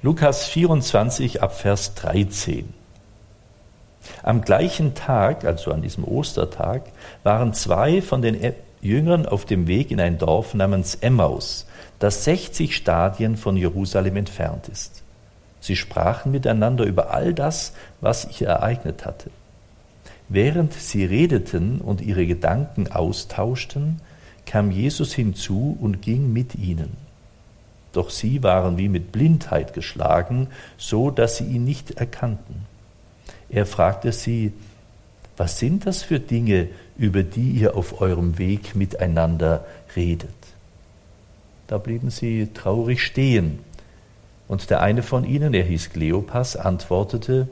Lukas 0.00 0.46
24 0.46 1.42
ab 1.42 1.58
Vers 1.58 1.96
13. 1.96 2.72
Am 4.22 4.42
gleichen 4.42 4.94
Tag, 4.94 5.44
also 5.44 5.72
an 5.72 5.82
diesem 5.82 6.04
Ostertag, 6.04 6.82
waren 7.24 7.52
zwei 7.52 8.00
von 8.00 8.22
den 8.22 8.54
Jüngern 8.80 9.26
auf 9.26 9.44
dem 9.44 9.66
Weg 9.66 9.90
in 9.90 9.98
ein 9.98 10.18
Dorf 10.18 10.54
namens 10.54 10.94
Emmaus, 10.94 11.66
das 11.98 12.24
60 12.24 12.76
Stadien 12.76 13.36
von 13.36 13.56
Jerusalem 13.56 14.16
entfernt 14.16 14.68
ist. 14.68 15.02
Sie 15.60 15.76
sprachen 15.76 16.30
miteinander 16.30 16.84
über 16.84 17.10
all 17.12 17.34
das, 17.34 17.72
was 18.00 18.22
sich 18.22 18.42
ereignet 18.42 19.04
hatte. 19.04 19.30
Während 20.28 20.74
sie 20.74 21.04
redeten 21.04 21.80
und 21.80 22.00
ihre 22.00 22.26
Gedanken 22.26 22.92
austauschten, 22.92 24.00
kam 24.46 24.70
Jesus 24.70 25.14
hinzu 25.14 25.76
und 25.80 26.02
ging 26.02 26.32
mit 26.32 26.54
ihnen. 26.54 26.96
Doch 27.92 28.10
sie 28.10 28.42
waren 28.42 28.78
wie 28.78 28.88
mit 28.88 29.12
Blindheit 29.12 29.72
geschlagen, 29.72 30.48
so 30.76 31.10
dass 31.10 31.38
sie 31.38 31.44
ihn 31.44 31.64
nicht 31.64 31.92
erkannten. 31.92 32.66
Er 33.48 33.66
fragte 33.66 34.12
sie, 34.12 34.52
was 35.36 35.58
sind 35.58 35.86
das 35.86 36.02
für 36.02 36.20
Dinge, 36.20 36.68
über 36.98 37.22
die 37.22 37.50
ihr 37.50 37.76
auf 37.76 38.00
eurem 38.00 38.38
Weg 38.38 38.74
miteinander 38.74 39.64
redet? 39.96 40.28
Da 41.68 41.78
blieben 41.78 42.10
sie 42.10 42.48
traurig 42.52 43.02
stehen. 43.02 43.60
Und 44.48 44.70
der 44.70 44.80
eine 44.80 45.02
von 45.02 45.24
ihnen, 45.24 45.52
er 45.54 45.64
hieß 45.64 45.90
Kleopas, 45.90 46.56
antwortete, 46.56 47.46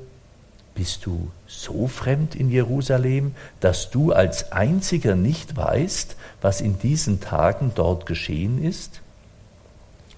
bist 0.75 1.07
du 1.07 1.31
so 1.47 1.87
fremd 1.87 2.35
in 2.35 2.51
Jerusalem, 2.51 3.35
dass 3.61 3.91
du 3.91 4.13
als 4.13 4.53
einziger 4.53 5.15
nicht 5.15 5.57
weißt, 5.57 6.17
was 6.41 6.61
in 6.61 6.79
diesen 6.79 7.21
Tagen 7.21 7.73
dort 7.75 8.07
geschehen 8.07 8.63
ist? 8.63 9.01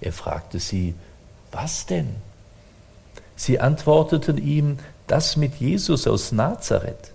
Er 0.01 0.13
fragte 0.13 0.59
sie, 0.59 0.95
was 1.51 1.85
denn? 1.85 2.15
Sie 3.35 3.59
antworteten 3.59 4.37
ihm, 4.37 4.79
das 5.07 5.35
mit 5.35 5.55
Jesus 5.55 6.07
aus 6.07 6.31
Nazareth. 6.31 7.11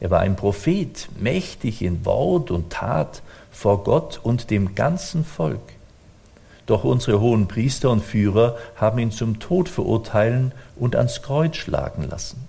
Er 0.00 0.10
war 0.10 0.20
ein 0.20 0.36
Prophet, 0.36 1.08
mächtig 1.18 1.82
in 1.82 2.04
Wort 2.04 2.50
und 2.50 2.70
Tat 2.70 3.22
vor 3.50 3.84
Gott 3.84 4.20
und 4.22 4.50
dem 4.50 4.74
ganzen 4.74 5.24
Volk. 5.24 5.75
Doch 6.66 6.82
unsere 6.84 7.20
hohen 7.20 7.46
Priester 7.46 7.90
und 7.90 8.02
Führer 8.02 8.56
haben 8.74 8.98
ihn 8.98 9.12
zum 9.12 9.38
Tod 9.38 9.68
verurteilen 9.68 10.52
und 10.76 10.96
ans 10.96 11.22
Kreuz 11.22 11.56
schlagen 11.56 12.08
lassen. 12.08 12.48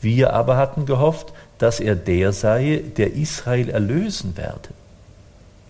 Wir 0.00 0.32
aber 0.32 0.56
hatten 0.56 0.86
gehofft, 0.86 1.32
dass 1.58 1.80
er 1.80 1.96
der 1.96 2.32
sei, 2.32 2.82
der 2.96 3.14
Israel 3.14 3.68
erlösen 3.68 4.36
werde. 4.36 4.70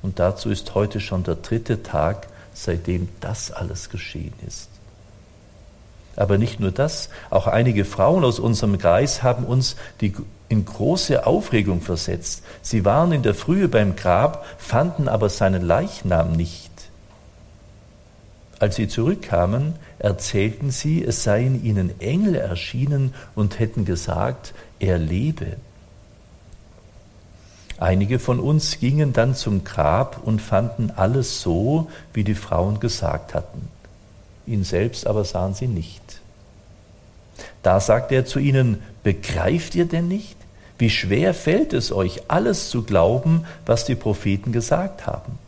Und 0.03 0.19
dazu 0.19 0.51
ist 0.51 0.75
heute 0.75 1.01
schon 1.01 1.25
der 1.25 1.37
dritte 1.37 1.83
Tag, 1.83 2.29
seitdem 2.55 3.09
das 3.21 3.51
alles 3.51 3.91
geschehen 3.91 4.35
ist. 4.47 4.69
Aber 6.17 6.39
nicht 6.39 6.61
nur 6.61 6.71
das, 6.71 7.11
auch 7.29 7.47
einige 7.47 7.85
Frauen 7.85 8.25
aus 8.25 8.39
unserem 8.39 8.79
Kreis 8.79 9.23
haben 9.23 9.45
uns 9.45 9.77
die 10.01 10.15
in 10.49 10.65
große 10.65 11.27
Aufregung 11.27 11.83
versetzt. 11.83 12.43
Sie 12.63 12.85
waren 12.85 13.13
in 13.13 13.23
der 13.23 13.35
Frühe 13.35 13.69
beim 13.69 13.97
Grab, 13.97 14.47
fanden 14.59 15.09
aber 15.09 15.29
seinen 15.29 15.63
Leichnam 15.63 16.33
nicht. 16.33 16.71
Als 18.59 18.77
sie 18.77 18.89
zurückkamen, 18.89 19.75
erzählten 19.99 20.71
sie, 20.71 21.05
es 21.05 21.23
seien 21.23 21.63
ihnen 21.63 22.01
Engel 22.01 22.37
erschienen 22.37 23.13
und 23.35 23.59
hätten 23.59 23.85
gesagt, 23.85 24.55
er 24.79 24.99
lebe. 24.99 25.57
Einige 27.79 28.19
von 28.19 28.41
uns 28.41 28.81
gingen 28.81 29.13
dann 29.13 29.35
zum 29.35 29.65
Grab 29.65 30.23
und 30.25 30.41
fanden 30.41 30.91
alles 30.97 31.43
so, 31.43 31.91
wie 32.15 32.25
die 32.25 32.35
Frauen 32.35 32.81
gesagt 32.81 33.35
hatten. 33.35 33.69
Ihn 34.47 34.65
selbst 34.65 35.07
aber 35.07 35.25
sahen 35.25 35.53
sie 35.53 35.67
nicht. 35.67 36.21
Da 37.63 37.81
sagte 37.81 38.15
er 38.15 38.25
zu 38.25 38.39
ihnen, 38.39 38.83
begreift 39.03 39.75
ihr 39.75 39.85
denn 39.85 40.09
nicht? 40.09 40.37
Wie 40.79 40.89
schwer 40.89 41.35
fällt 41.35 41.75
es 41.75 41.93
euch, 41.93 42.23
alles 42.29 42.71
zu 42.71 42.83
glauben, 42.83 43.45
was 43.67 43.85
die 43.85 43.95
Propheten 43.95 44.53
gesagt 44.53 45.07
haben? 45.07 45.39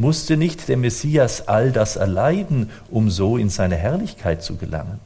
Musste 0.00 0.38
nicht 0.38 0.66
der 0.70 0.78
Messias 0.78 1.46
all 1.46 1.72
das 1.72 1.96
erleiden, 1.96 2.70
um 2.90 3.10
so 3.10 3.36
in 3.36 3.50
seine 3.50 3.76
Herrlichkeit 3.76 4.42
zu 4.42 4.56
gelangen? 4.56 4.98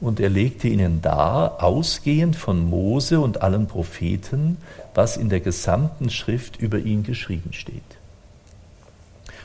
Und 0.00 0.20
er 0.20 0.30
legte 0.30 0.68
ihnen 0.68 1.02
dar, 1.02 1.62
ausgehend 1.62 2.34
von 2.34 2.64
Mose 2.64 3.20
und 3.20 3.42
allen 3.42 3.66
Propheten, 3.66 4.56
was 4.94 5.18
in 5.18 5.28
der 5.28 5.40
gesamten 5.40 6.08
Schrift 6.08 6.56
über 6.56 6.78
ihn 6.78 7.02
geschrieben 7.02 7.52
steht. 7.52 7.82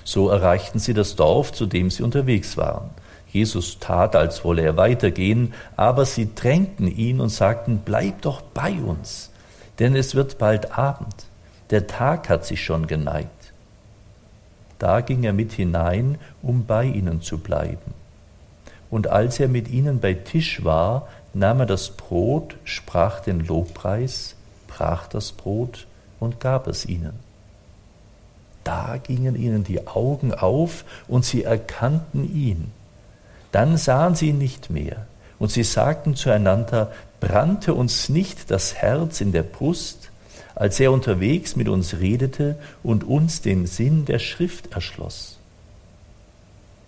So 0.06 0.30
erreichten 0.30 0.80
sie 0.80 0.94
das 0.94 1.18
Dorf, 1.18 1.52
zu 1.52 1.66
dem 1.66 1.92
sie 1.92 2.04
unterwegs 2.04 2.56
waren. 2.56 2.92
Jesus 3.30 3.80
tat, 3.80 4.16
als 4.16 4.46
wolle 4.46 4.62
er 4.62 4.78
weitergehen, 4.78 5.54
aber 5.76 6.06
sie 6.06 6.30
drängten 6.34 6.88
ihn 6.88 7.20
und 7.20 7.28
sagten, 7.28 7.82
bleib 7.84 8.22
doch 8.22 8.40
bei 8.40 8.72
uns, 8.72 9.32
denn 9.80 9.98
es 9.98 10.16
wird 10.16 10.38
bald 10.38 10.78
Abend, 10.78 11.26
der 11.72 11.88
Tag 11.88 12.30
hat 12.30 12.46
sich 12.46 12.64
schon 12.64 12.88
geneigt. 12.88 13.41
Da 14.82 15.02
ging 15.02 15.24
er 15.24 15.34
mit 15.34 15.52
hinein, 15.52 16.18
um 16.42 16.66
bei 16.66 16.86
ihnen 16.86 17.22
zu 17.22 17.38
bleiben. 17.38 17.94
Und 18.90 19.06
als 19.06 19.40
er 19.40 19.48
mit 19.48 19.68
ihnen 19.68 20.00
bei 20.00 20.16
Tisch 20.16 20.64
war, 20.64 21.08
nahm 21.36 21.60
er 21.60 21.66
das 21.68 21.92
Brot, 21.92 22.58
sprach 22.64 23.20
den 23.20 23.42
Lobpreis, 23.42 24.36
brach 24.68 25.06
das 25.06 25.34
Brot 25.34 25.86
und 26.20 26.40
gab 26.40 26.66
es 26.66 26.88
ihnen. 26.88 27.14
Da 28.64 28.98
gingen 28.98 29.36
ihnen 29.36 29.64
die 29.64 29.86
Augen 29.86 30.34
auf 30.34 30.84
und 31.08 31.26
sie 31.26 31.44
erkannten 31.44 32.24
ihn. 32.36 32.72
Dann 33.52 33.78
sahen 33.78 34.16
sie 34.16 34.30
ihn 34.30 34.40
nicht 34.40 34.72
mehr 34.72 35.06
und 35.38 35.52
sie 35.52 35.64
sagten 35.64 36.16
zueinander, 36.16 36.92
brannte 37.20 37.76
uns 37.76 38.10
nicht 38.10 38.50
das 38.50 38.74
Herz 38.74 39.22
in 39.22 39.32
der 39.32 39.44
Brust, 39.44 40.11
als 40.56 40.80
er 40.80 40.92
unterwegs 40.92 41.56
mit 41.56 41.70
uns 41.70 42.00
redete 42.00 42.58
und 42.84 43.04
uns 43.04 43.42
den 43.42 43.68
Sinn 43.68 44.06
der 44.06 44.20
Schrift 44.20 44.74
erschloss. 44.74 45.38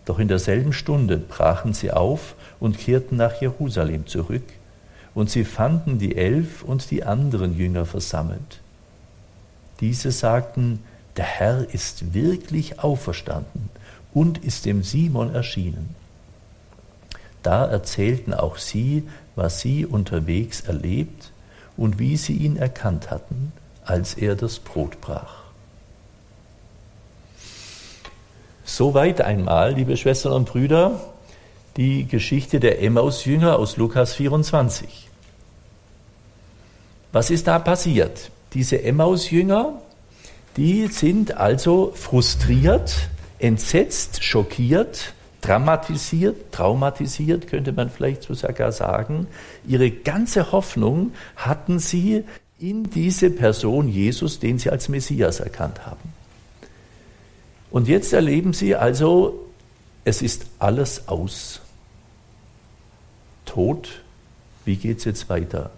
Doch 0.06 0.20
in 0.20 0.28
derselben 0.28 0.74
Stunde 0.74 1.18
brachen 1.18 1.74
sie 1.74 1.92
auf 1.92 2.36
und 2.60 2.78
kehrten 2.78 3.16
nach 3.16 3.40
Jerusalem 3.42 4.08
zurück, 4.08 4.44
und 5.16 5.30
sie 5.30 5.44
fanden 5.44 6.00
die 6.00 6.16
Elf 6.16 6.64
und 6.64 6.90
die 6.90 7.04
anderen 7.04 7.56
Jünger 7.56 7.86
versammelt. 7.86 8.62
Diese 9.80 10.12
sagten, 10.12 10.80
der 11.18 11.26
Herr 11.26 11.68
ist 11.72 12.14
wirklich 12.16 12.80
auferstanden 12.80 13.70
und 14.14 14.40
ist 14.40 14.66
dem 14.66 14.82
Simon 14.82 15.34
erschienen. 15.34 15.96
Da 17.44 17.66
erzählten 17.66 18.34
auch 18.34 18.58
sie, 18.58 19.04
was 19.36 19.60
sie 19.60 19.86
unterwegs 19.86 20.62
erlebt 20.62 21.33
und 21.78 22.00
wie 22.00 22.18
sie 22.18 22.34
ihn 22.34 22.58
erkannt 22.58 23.12
hatten, 23.12 23.52
als 23.86 24.14
er 24.14 24.36
das 24.36 24.60
Brot 24.60 25.02
brach. 25.02 25.44
Soweit 28.64 29.22
einmal, 29.22 29.74
liebe 29.74 29.98
Schwestern 29.98 30.34
und 30.34 30.46
Brüder, 30.46 31.00
die 31.76 32.08
Geschichte 32.08 32.60
der 32.60 32.82
Emmaus-Jünger 32.82 33.58
aus 33.58 33.78
Lukas 33.78 34.14
24. 34.14 35.10
Was 37.12 37.30
ist 37.30 37.48
da 37.48 37.60
passiert? 37.60 38.32
Diese 38.54 38.82
Emmaus-Jünger, 38.82 39.82
die 40.58 40.88
sind 40.88 41.36
also 41.36 41.92
frustriert, 41.96 43.10
entsetzt, 43.40 44.24
schockiert, 44.24 45.14
dramatisiert, 45.44 46.52
traumatisiert, 46.52 47.48
könnte 47.48 47.74
man 47.74 47.90
vielleicht 47.90 48.24
sogar 48.24 48.72
sagen. 48.72 49.28
Ihre 49.68 49.92
ganze 49.92 50.52
Hoffnung 50.52 51.12
hatten 51.36 51.80
sie 51.80 52.24
in 52.60 52.90
diese 52.90 53.30
Person 53.30 53.90
Jesus, 53.90 54.40
den 54.40 54.58
sie 54.58 54.70
als 54.70 54.88
Messias 54.88 55.42
erkannt 55.42 55.86
haben. 55.86 56.14
Und 57.72 57.88
jetzt 57.88 58.14
erleben 58.14 58.54
sie 58.54 58.76
also, 58.76 59.48
es 60.06 60.22
ist 60.22 60.46
alles 60.60 61.08
aus. 61.10 61.62
Tod, 63.46 64.02
wie 64.64 64.78
geht 64.78 65.00
es 65.00 65.04
jetzt 65.04 65.30
weiter? 65.30 65.72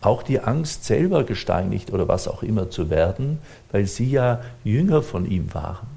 Auch 0.00 0.22
die 0.22 0.40
Angst, 0.40 0.84
selber 0.84 1.24
gesteinigt 1.24 1.92
oder 1.92 2.06
was 2.06 2.28
auch 2.28 2.44
immer 2.44 2.70
zu 2.70 2.88
werden, 2.90 3.38
weil 3.72 3.86
sie 3.86 4.10
ja 4.10 4.42
Jünger 4.62 5.02
von 5.02 5.28
ihm 5.28 5.52
waren. 5.54 5.95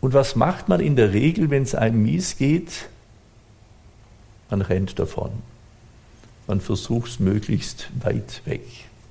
Und 0.00 0.14
was 0.14 0.36
macht 0.36 0.68
man 0.68 0.80
in 0.80 0.96
der 0.96 1.12
Regel, 1.12 1.50
wenn 1.50 1.62
es 1.64 1.74
einem 1.74 2.02
mies 2.02 2.36
geht? 2.36 2.88
Man 4.50 4.62
rennt 4.62 4.98
davon. 4.98 5.30
Man 6.46 6.60
versucht 6.60 7.10
es 7.10 7.20
möglichst 7.20 7.90
weit 8.00 8.42
weg. 8.44 8.62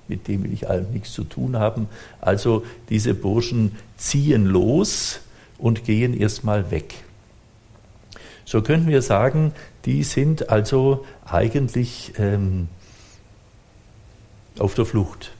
Mit 0.07 0.27
dem 0.27 0.43
will 0.43 0.53
ich 0.53 0.69
allem 0.69 0.91
nichts 0.91 1.11
zu 1.11 1.23
tun 1.23 1.57
haben. 1.57 1.87
Also 2.21 2.65
diese 2.89 3.13
Burschen 3.13 3.75
ziehen 3.97 4.45
los 4.45 5.19
und 5.57 5.83
gehen 5.83 6.17
erstmal 6.17 6.71
weg. 6.71 6.95
So 8.45 8.61
könnten 8.61 8.87
wir 8.87 9.01
sagen, 9.01 9.53
die 9.85 10.03
sind 10.03 10.49
also 10.49 11.05
eigentlich 11.25 12.13
ähm, 12.17 12.69
auf 14.57 14.73
der 14.73 14.85
Flucht. 14.85 15.31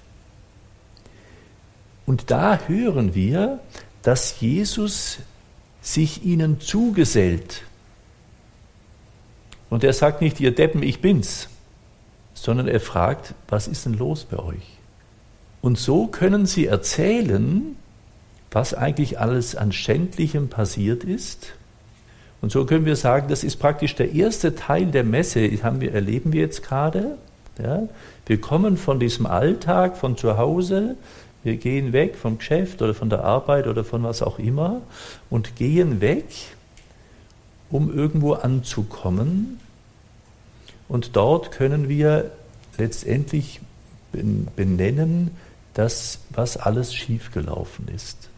Und 2.06 2.32
da 2.32 2.60
hören 2.68 3.16
wir, 3.16 3.60
dass 4.02 4.40
Jesus 4.40 5.20
sich 5.93 6.26
ihnen 6.26 6.60
zugesellt. 6.60 7.63
Und 9.69 9.86
er 9.86 9.93
sagt 9.93 10.21
nicht, 10.21 10.39
ihr 10.41 10.54
Deppen, 10.54 10.84
ich 10.84 11.00
bin's, 11.00 11.47
sondern 12.34 12.67
er 12.67 12.82
fragt, 12.82 13.34
was 13.47 13.69
ist 13.69 13.86
denn 13.86 13.93
los 13.93 14.26
bei 14.26 14.38
euch? 14.38 14.78
Und 15.62 15.78
so 15.78 16.08
können 16.08 16.45
sie 16.45 16.65
erzählen, 16.65 17.78
was 18.52 18.73
eigentlich 18.73 19.19
alles 19.19 19.56
an 19.56 19.71
Schändlichem 19.71 20.50
passiert 20.50 21.06
ist. 21.06 21.54
Und 22.41 22.52
so 22.52 22.65
können 22.65 22.86
wir 22.86 22.97
sagen, 22.97 23.30
das 23.30 23.45
ist 23.45 23.56
praktisch 23.56 23.95
der 23.95 24.13
erste 24.13 24.56
Teil 24.56 24.88
der 24.88 25.04
Messe, 25.04 25.50
haben 25.63 25.80
wir, 25.80 25.93
erleben 25.93 26.34
wir 26.34 26.41
jetzt 26.41 26.63
gerade. 26.63 27.17
Ja? 27.62 27.84
Wir 28.26 28.41
kommen 28.41 28.76
von 28.76 29.00
diesem 29.00 29.26
Alltag, 29.26 29.95
von 29.97 30.17
zu 30.17 30.38
Hause, 30.38 30.95
wir 31.48 31.56
gehen 31.56 31.94
weg 31.94 32.16
vom 32.16 32.38
Geschäft 32.38 32.82
oder 32.82 32.94
von 32.94 33.10
der 33.10 33.24
Arbeit 33.24 33.68
oder 33.68 33.86
von 33.86 34.04
was 34.04 34.22
auch 34.22 34.38
immer 34.38 34.82
und 35.30 35.56
gehen 35.56 36.02
weg, 36.02 36.26
um 37.72 37.92
irgendwo 37.92 38.34
anzukommen. 38.34 39.60
Und 40.90 41.16
dort 41.16 41.52
können 41.52 41.88
wir 41.88 42.32
letztendlich 42.78 43.62
benennen, 44.12 45.32
das, 45.74 46.20
was 46.32 46.58
alles 46.58 46.94
schiefgelaufen 46.94 47.88
ist. 47.88 48.30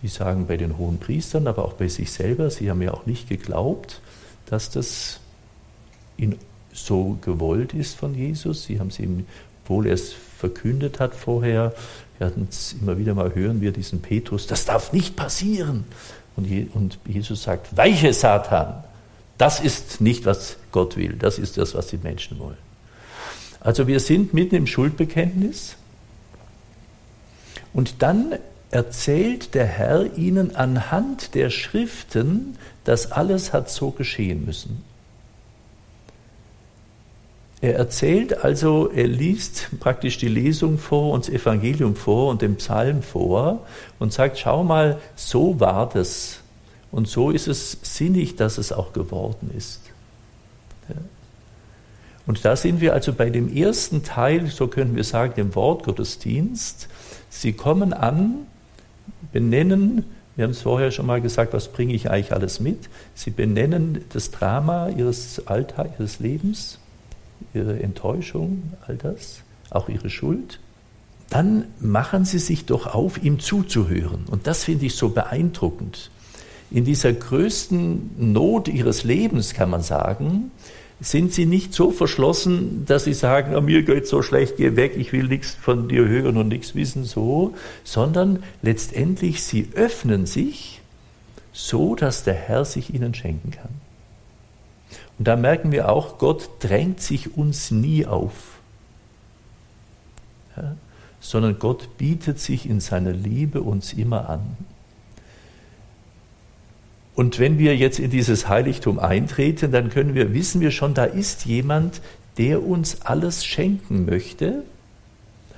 Die 0.00 0.08
sagen 0.08 0.46
bei 0.46 0.56
den 0.56 0.78
hohen 0.78 0.98
Priestern, 0.98 1.46
aber 1.48 1.66
auch 1.66 1.74
bei 1.74 1.88
sich 1.88 2.10
selber, 2.12 2.48
sie 2.50 2.70
haben 2.70 2.80
ja 2.80 2.94
auch 2.94 3.04
nicht 3.04 3.28
geglaubt, 3.28 4.00
dass 4.46 4.70
das 4.70 5.20
in 6.16 6.38
so 6.72 7.18
gewollt 7.20 7.74
ist 7.74 7.96
von 7.96 8.14
Jesus. 8.14 8.64
Sie 8.64 8.80
haben 8.80 8.88
es 8.88 8.98
ihm, 8.98 9.26
obwohl 9.64 9.86
er 9.86 9.94
es 9.94 10.14
verkündet 10.40 10.98
hat 10.98 11.14
vorher. 11.14 11.74
Wir 12.18 12.26
hatten 12.26 12.48
immer 12.80 12.98
wieder 12.98 13.14
mal 13.14 13.34
hören, 13.34 13.60
wir 13.60 13.72
diesen 13.72 14.02
Petrus, 14.02 14.46
das 14.46 14.64
darf 14.64 14.92
nicht 14.92 15.14
passieren. 15.14 15.84
Und, 16.36 16.98
Jesus 17.06 17.42
sagt, 17.42 17.76
weiche 17.76 18.12
Satan, 18.14 18.82
das 19.36 19.60
ist 19.60 20.00
nicht, 20.00 20.24
was 20.26 20.56
Gott 20.72 20.96
will, 20.96 21.14
das 21.18 21.38
ist 21.38 21.58
das, 21.58 21.74
was 21.74 21.88
die 21.88 21.98
Menschen 21.98 22.38
wollen. 22.38 22.56
Also 23.60 23.86
wir 23.86 24.00
sind 24.00 24.32
mitten 24.32 24.54
im 24.54 24.66
Schuldbekenntnis 24.66 25.76
und 27.74 28.02
dann 28.02 28.38
erzählt 28.70 29.54
der 29.54 29.66
Herr 29.66 30.16
ihnen 30.16 30.56
anhand 30.56 31.34
der 31.34 31.50
Schriften, 31.50 32.56
dass 32.84 33.12
alles 33.12 33.52
hat 33.52 33.68
so 33.68 33.90
geschehen 33.90 34.46
müssen. 34.46 34.82
Er 37.62 37.76
erzählt 37.76 38.42
also, 38.42 38.90
er 38.90 39.06
liest 39.06 39.68
praktisch 39.80 40.16
die 40.16 40.28
Lesung 40.28 40.78
vor 40.78 41.12
und 41.12 41.26
das 41.26 41.34
Evangelium 41.34 41.94
vor 41.94 42.30
und 42.30 42.40
den 42.40 42.56
Psalm 42.56 43.02
vor 43.02 43.66
und 43.98 44.14
sagt, 44.14 44.38
schau 44.38 44.64
mal, 44.64 44.98
so 45.14 45.60
war 45.60 45.88
das. 45.92 46.40
Und 46.90 47.06
so 47.06 47.30
ist 47.30 47.48
es 47.48 47.76
sinnig, 47.82 48.36
dass 48.36 48.56
es 48.56 48.72
auch 48.72 48.94
geworden 48.94 49.50
ist. 49.56 49.82
Und 52.26 52.44
da 52.44 52.56
sind 52.56 52.80
wir 52.80 52.94
also 52.94 53.12
bei 53.12 53.28
dem 53.28 53.54
ersten 53.54 54.04
Teil, 54.04 54.46
so 54.46 54.66
können 54.68 54.96
wir 54.96 55.04
sagen, 55.04 55.34
dem 55.36 55.54
Wortgottesdienst. 55.54 56.88
Sie 57.28 57.52
kommen 57.52 57.92
an, 57.92 58.46
benennen, 59.32 60.04
wir 60.36 60.44
haben 60.44 60.52
es 60.52 60.62
vorher 60.62 60.92
schon 60.92 61.06
mal 61.06 61.20
gesagt, 61.20 61.52
was 61.52 61.68
bringe 61.68 61.92
ich 61.92 62.10
eigentlich 62.10 62.32
alles 62.32 62.60
mit? 62.60 62.88
Sie 63.14 63.30
benennen 63.30 64.04
das 64.12 64.30
Drama 64.30 64.88
ihres 64.88 65.46
Alltags, 65.46 65.98
ihres 65.98 66.20
Lebens 66.20 66.79
ihre 67.54 67.82
Enttäuschung, 67.82 68.62
all 68.86 68.96
das, 68.96 69.40
auch 69.70 69.88
ihre 69.88 70.10
Schuld, 70.10 70.60
dann 71.28 71.66
machen 71.78 72.24
sie 72.24 72.40
sich 72.40 72.66
doch 72.66 72.86
auf, 72.86 73.22
ihm 73.22 73.38
zuzuhören. 73.38 74.24
Und 74.30 74.46
das 74.46 74.64
finde 74.64 74.86
ich 74.86 74.96
so 74.96 75.10
beeindruckend. 75.10 76.10
In 76.70 76.84
dieser 76.84 77.12
größten 77.12 78.32
Not 78.32 78.68
ihres 78.68 79.04
Lebens, 79.04 79.54
kann 79.54 79.70
man 79.70 79.82
sagen, 79.82 80.50
sind 81.00 81.32
sie 81.32 81.46
nicht 81.46 81.72
so 81.72 81.90
verschlossen, 81.90 82.84
dass 82.86 83.04
sie 83.04 83.14
sagen, 83.14 83.54
oh, 83.56 83.60
mir 83.60 83.82
geht 83.82 84.06
so 84.06 84.22
schlecht, 84.22 84.56
geh 84.58 84.76
weg, 84.76 84.94
ich 84.96 85.12
will 85.12 85.24
nichts 85.24 85.54
von 85.54 85.88
dir 85.88 86.06
hören 86.06 86.36
und 86.36 86.48
nichts 86.48 86.74
wissen, 86.74 87.04
so, 87.04 87.54
sondern 87.84 88.42
letztendlich 88.60 89.42
sie 89.42 89.68
öffnen 89.74 90.26
sich 90.26 90.80
so, 91.52 91.94
dass 91.94 92.22
der 92.22 92.34
Herr 92.34 92.64
sich 92.64 92.92
ihnen 92.94 93.14
schenken 93.14 93.50
kann. 93.50 93.89
Und 95.20 95.28
da 95.28 95.36
merken 95.36 95.70
wir 95.70 95.90
auch, 95.90 96.16
Gott 96.16 96.48
drängt 96.60 97.02
sich 97.02 97.36
uns 97.36 97.70
nie 97.70 98.06
auf, 98.06 98.32
ja, 100.56 100.76
sondern 101.20 101.58
Gott 101.58 101.98
bietet 101.98 102.38
sich 102.38 102.66
in 102.66 102.80
seiner 102.80 103.12
Liebe 103.12 103.60
uns 103.60 103.92
immer 103.92 104.30
an. 104.30 104.56
Und 107.14 107.38
wenn 107.38 107.58
wir 107.58 107.76
jetzt 107.76 107.98
in 107.98 108.10
dieses 108.10 108.48
Heiligtum 108.48 108.98
eintreten, 108.98 109.70
dann 109.72 109.90
können 109.90 110.14
wir, 110.14 110.32
wissen 110.32 110.62
wir 110.62 110.70
schon, 110.70 110.94
da 110.94 111.04
ist 111.04 111.44
jemand, 111.44 112.00
der 112.38 112.64
uns 112.64 113.02
alles 113.02 113.44
schenken 113.44 114.06
möchte. 114.06 114.62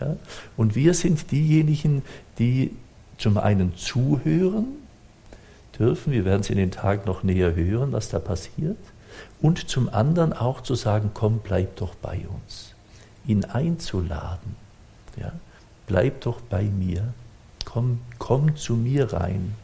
Ja, 0.01 0.16
und 0.57 0.75
wir 0.75 0.92
sind 0.92 1.31
diejenigen, 1.31 2.03
die 2.40 2.72
zum 3.16 3.38
einen 3.38 3.77
zuhören 3.77 4.66
dürfen. 5.79 6.12
Wir 6.12 6.25
werden 6.25 6.40
es 6.40 6.51
in 6.51 6.57
den 6.57 6.72
Tagen 6.72 7.03
noch 7.07 7.22
näher 7.22 7.55
hören, 7.55 7.92
was 7.92 8.09
da 8.09 8.18
passiert 8.18 8.77
und 9.40 9.68
zum 9.68 9.88
anderen 9.88 10.33
auch 10.33 10.61
zu 10.62 10.75
sagen, 10.75 11.11
komm, 11.14 11.40
bleib 11.42 11.77
doch 11.77 11.94
bei 11.94 12.20
uns. 12.29 12.75
Ihn 13.27 13.44
einzuladen. 13.44 14.57
Ja? 15.16 15.33
Bleib 15.87 16.22
doch 16.22 16.40
bei 16.40 16.64
mir. 16.64 17.12
Komm, 17.64 18.01
komm 18.18 18.57
zu 18.57 18.75
mir 18.75 19.12
rein. 19.12 19.55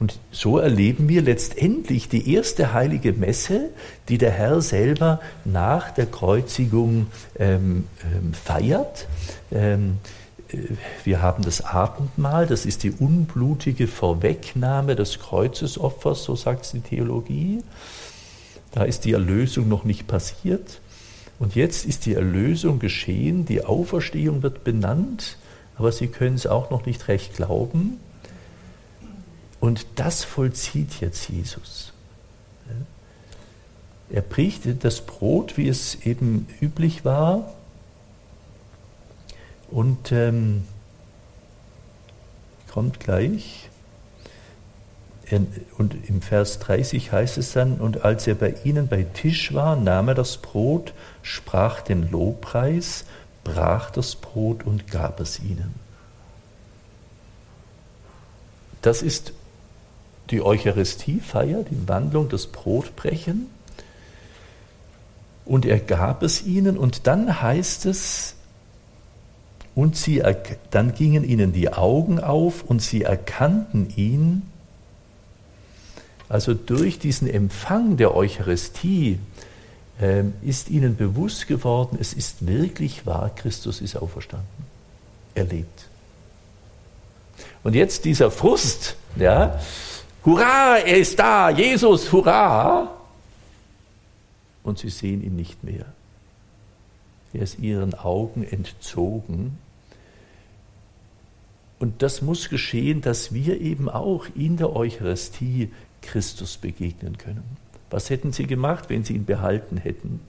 Und 0.00 0.20
so 0.30 0.58
erleben 0.58 1.08
wir 1.08 1.22
letztendlich 1.22 2.08
die 2.08 2.32
erste 2.32 2.72
heilige 2.72 3.12
Messe, 3.12 3.70
die 4.08 4.16
der 4.16 4.30
Herr 4.30 4.60
selber 4.60 5.20
nach 5.44 5.90
der 5.90 6.06
Kreuzigung 6.06 7.08
ähm, 7.38 7.86
ähm, 8.04 8.32
feiert. 8.32 9.08
Ähm, 9.50 9.98
wir 11.04 11.20
haben 11.20 11.44
das 11.44 11.62
Abendmahl, 11.62 12.46
das 12.46 12.64
ist 12.64 12.82
die 12.82 12.90
unblutige 12.90 13.86
Vorwegnahme 13.86 14.96
des 14.96 15.18
Kreuzesopfers, 15.18 16.24
so 16.24 16.36
sagt 16.36 16.72
die 16.72 16.80
Theologie. 16.80 17.62
Da 18.72 18.84
ist 18.84 19.04
die 19.04 19.12
Erlösung 19.12 19.68
noch 19.68 19.84
nicht 19.84 20.06
passiert. 20.06 20.80
Und 21.38 21.54
jetzt 21.54 21.86
ist 21.86 22.06
die 22.06 22.14
Erlösung 22.14 22.78
geschehen, 22.78 23.44
die 23.44 23.64
Auferstehung 23.64 24.42
wird 24.42 24.64
benannt, 24.64 25.36
aber 25.76 25.92
sie 25.92 26.08
können 26.08 26.34
es 26.34 26.46
auch 26.46 26.70
noch 26.70 26.86
nicht 26.86 27.08
recht 27.08 27.36
glauben. 27.36 28.00
Und 29.60 29.86
das 29.96 30.24
vollzieht 30.24 31.00
jetzt 31.00 31.28
Jesus. 31.28 31.92
Er 34.10 34.22
bricht 34.22 34.62
das 34.84 35.02
Brot, 35.02 35.56
wie 35.56 35.68
es 35.68 36.06
eben 36.06 36.46
üblich 36.60 37.04
war. 37.04 37.52
Und 39.70 40.12
ähm, 40.12 40.64
kommt 42.70 43.00
gleich. 43.00 43.68
Und 45.76 46.08
im 46.08 46.22
Vers 46.22 46.58
30 46.60 47.12
heißt 47.12 47.36
es 47.36 47.52
dann, 47.52 47.78
und 47.80 48.04
als 48.04 48.26
er 48.26 48.34
bei 48.34 48.54
ihnen 48.64 48.88
bei 48.88 49.02
Tisch 49.02 49.52
war, 49.52 49.76
nahm 49.76 50.08
er 50.08 50.14
das 50.14 50.38
Brot, 50.38 50.94
sprach 51.22 51.82
den 51.82 52.10
Lobpreis, 52.10 53.04
brach 53.44 53.90
das 53.90 54.16
Brot 54.16 54.64
und 54.64 54.90
gab 54.90 55.20
es 55.20 55.40
ihnen. 55.40 55.74
Das 58.80 59.02
ist 59.02 59.32
die 60.30 60.40
Eucharistiefeier, 60.40 61.62
die 61.62 61.88
Wandlung, 61.88 62.28
das 62.28 62.46
Brotbrechen. 62.46 63.48
Und 65.44 65.66
er 65.66 65.80
gab 65.80 66.22
es 66.22 66.44
ihnen 66.44 66.78
und 66.78 67.06
dann 67.06 67.42
heißt 67.42 67.86
es, 67.86 68.34
und 69.78 69.96
sie, 69.96 70.20
dann 70.72 70.92
gingen 70.92 71.22
ihnen 71.22 71.52
die 71.52 71.72
Augen 71.72 72.18
auf 72.18 72.64
und 72.64 72.82
sie 72.82 73.02
erkannten 73.02 73.88
ihn. 73.94 74.42
Also 76.28 76.52
durch 76.52 76.98
diesen 76.98 77.30
Empfang 77.30 77.96
der 77.96 78.12
Eucharistie 78.12 79.20
äh, 80.00 80.24
ist 80.42 80.68
ihnen 80.68 80.96
bewusst 80.96 81.46
geworden, 81.46 81.96
es 82.00 82.12
ist 82.12 82.44
wirklich 82.44 83.06
wahr, 83.06 83.30
Christus 83.36 83.80
ist 83.80 83.94
auferstanden. 83.94 84.48
Er 85.36 85.44
lebt. 85.44 85.86
Und 87.62 87.76
jetzt 87.76 88.04
dieser 88.04 88.32
Frust, 88.32 88.96
ja, 89.14 89.60
Hurra, 90.24 90.78
er 90.78 90.98
ist 90.98 91.16
da, 91.20 91.50
Jesus, 91.50 92.10
hurra! 92.10 92.96
Und 94.64 94.80
sie 94.80 94.90
sehen 94.90 95.22
ihn 95.22 95.36
nicht 95.36 95.62
mehr. 95.62 95.86
Er 97.32 97.42
ist 97.42 97.60
ihren 97.60 97.94
Augen 97.94 98.42
entzogen. 98.42 99.56
Und 101.78 102.02
das 102.02 102.22
muss 102.22 102.48
geschehen, 102.48 103.00
dass 103.00 103.32
wir 103.32 103.60
eben 103.60 103.88
auch 103.88 104.26
in 104.34 104.56
der 104.56 104.74
Eucharistie 104.74 105.70
Christus 106.02 106.56
begegnen 106.56 107.18
können. 107.18 107.44
Was 107.90 108.10
hätten 108.10 108.32
sie 108.32 108.46
gemacht, 108.46 108.88
wenn 108.88 109.04
sie 109.04 109.14
ihn 109.14 109.24
behalten 109.24 109.76
hätten? 109.76 110.20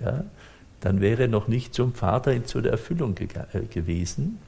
Ja, 0.00 0.24
dann 0.80 1.00
wäre 1.00 1.22
er 1.22 1.28
noch 1.28 1.48
nicht 1.48 1.74
zum 1.74 1.94
Vater 1.94 2.44
zu 2.44 2.60
der 2.60 2.72
Erfüllung 2.72 3.14
ge 3.14 3.28
äh, 3.52 3.60
gewesen. 3.66 4.38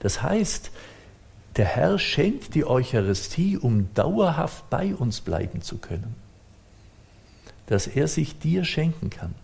Das 0.00 0.22
heißt, 0.22 0.70
der 1.56 1.66
Herr 1.66 1.98
schenkt 1.98 2.54
die 2.54 2.64
Eucharistie, 2.64 3.58
um 3.58 3.92
dauerhaft 3.94 4.68
bei 4.70 4.94
uns 4.94 5.20
bleiben 5.20 5.60
zu 5.62 5.78
können. 5.78 6.14
Dass 7.66 7.86
er 7.86 8.08
sich 8.08 8.38
dir 8.38 8.64
schenken 8.64 9.10
kann. 9.10 9.34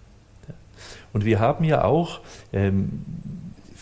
Und 1.12 1.24
wir 1.24 1.38
haben 1.38 1.64
ja 1.64 1.84
auch 1.84 2.20
ähm, 2.52 3.02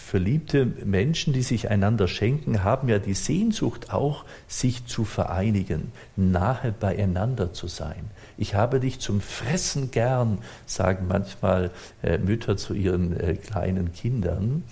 verliebte 0.07 0.66
Menschen, 0.85 1.33
die 1.33 1.42
sich 1.42 1.69
einander 1.69 2.07
schenken, 2.07 2.62
haben 2.62 2.88
ja 2.88 3.01
die 3.01 3.14
Sehnsucht 3.14 3.92
auch, 3.92 4.25
sich 4.47 4.87
zu 4.87 5.05
vereinigen, 5.05 5.90
nahe 6.14 6.73
beieinander 6.79 7.53
zu 7.53 7.66
sein. 7.66 8.11
Ich 8.38 8.55
habe 8.55 8.79
dich 8.79 9.01
zum 9.01 9.21
Fressen 9.21 9.90
gern, 9.90 10.38
sagen 10.64 11.07
manchmal 11.09 11.73
äh, 12.05 12.19
Mütter 12.19 12.57
zu 12.57 12.73
ihren 12.75 13.19
äh, 13.19 13.35
kleinen 13.35 13.92
Kindern. 13.92 14.62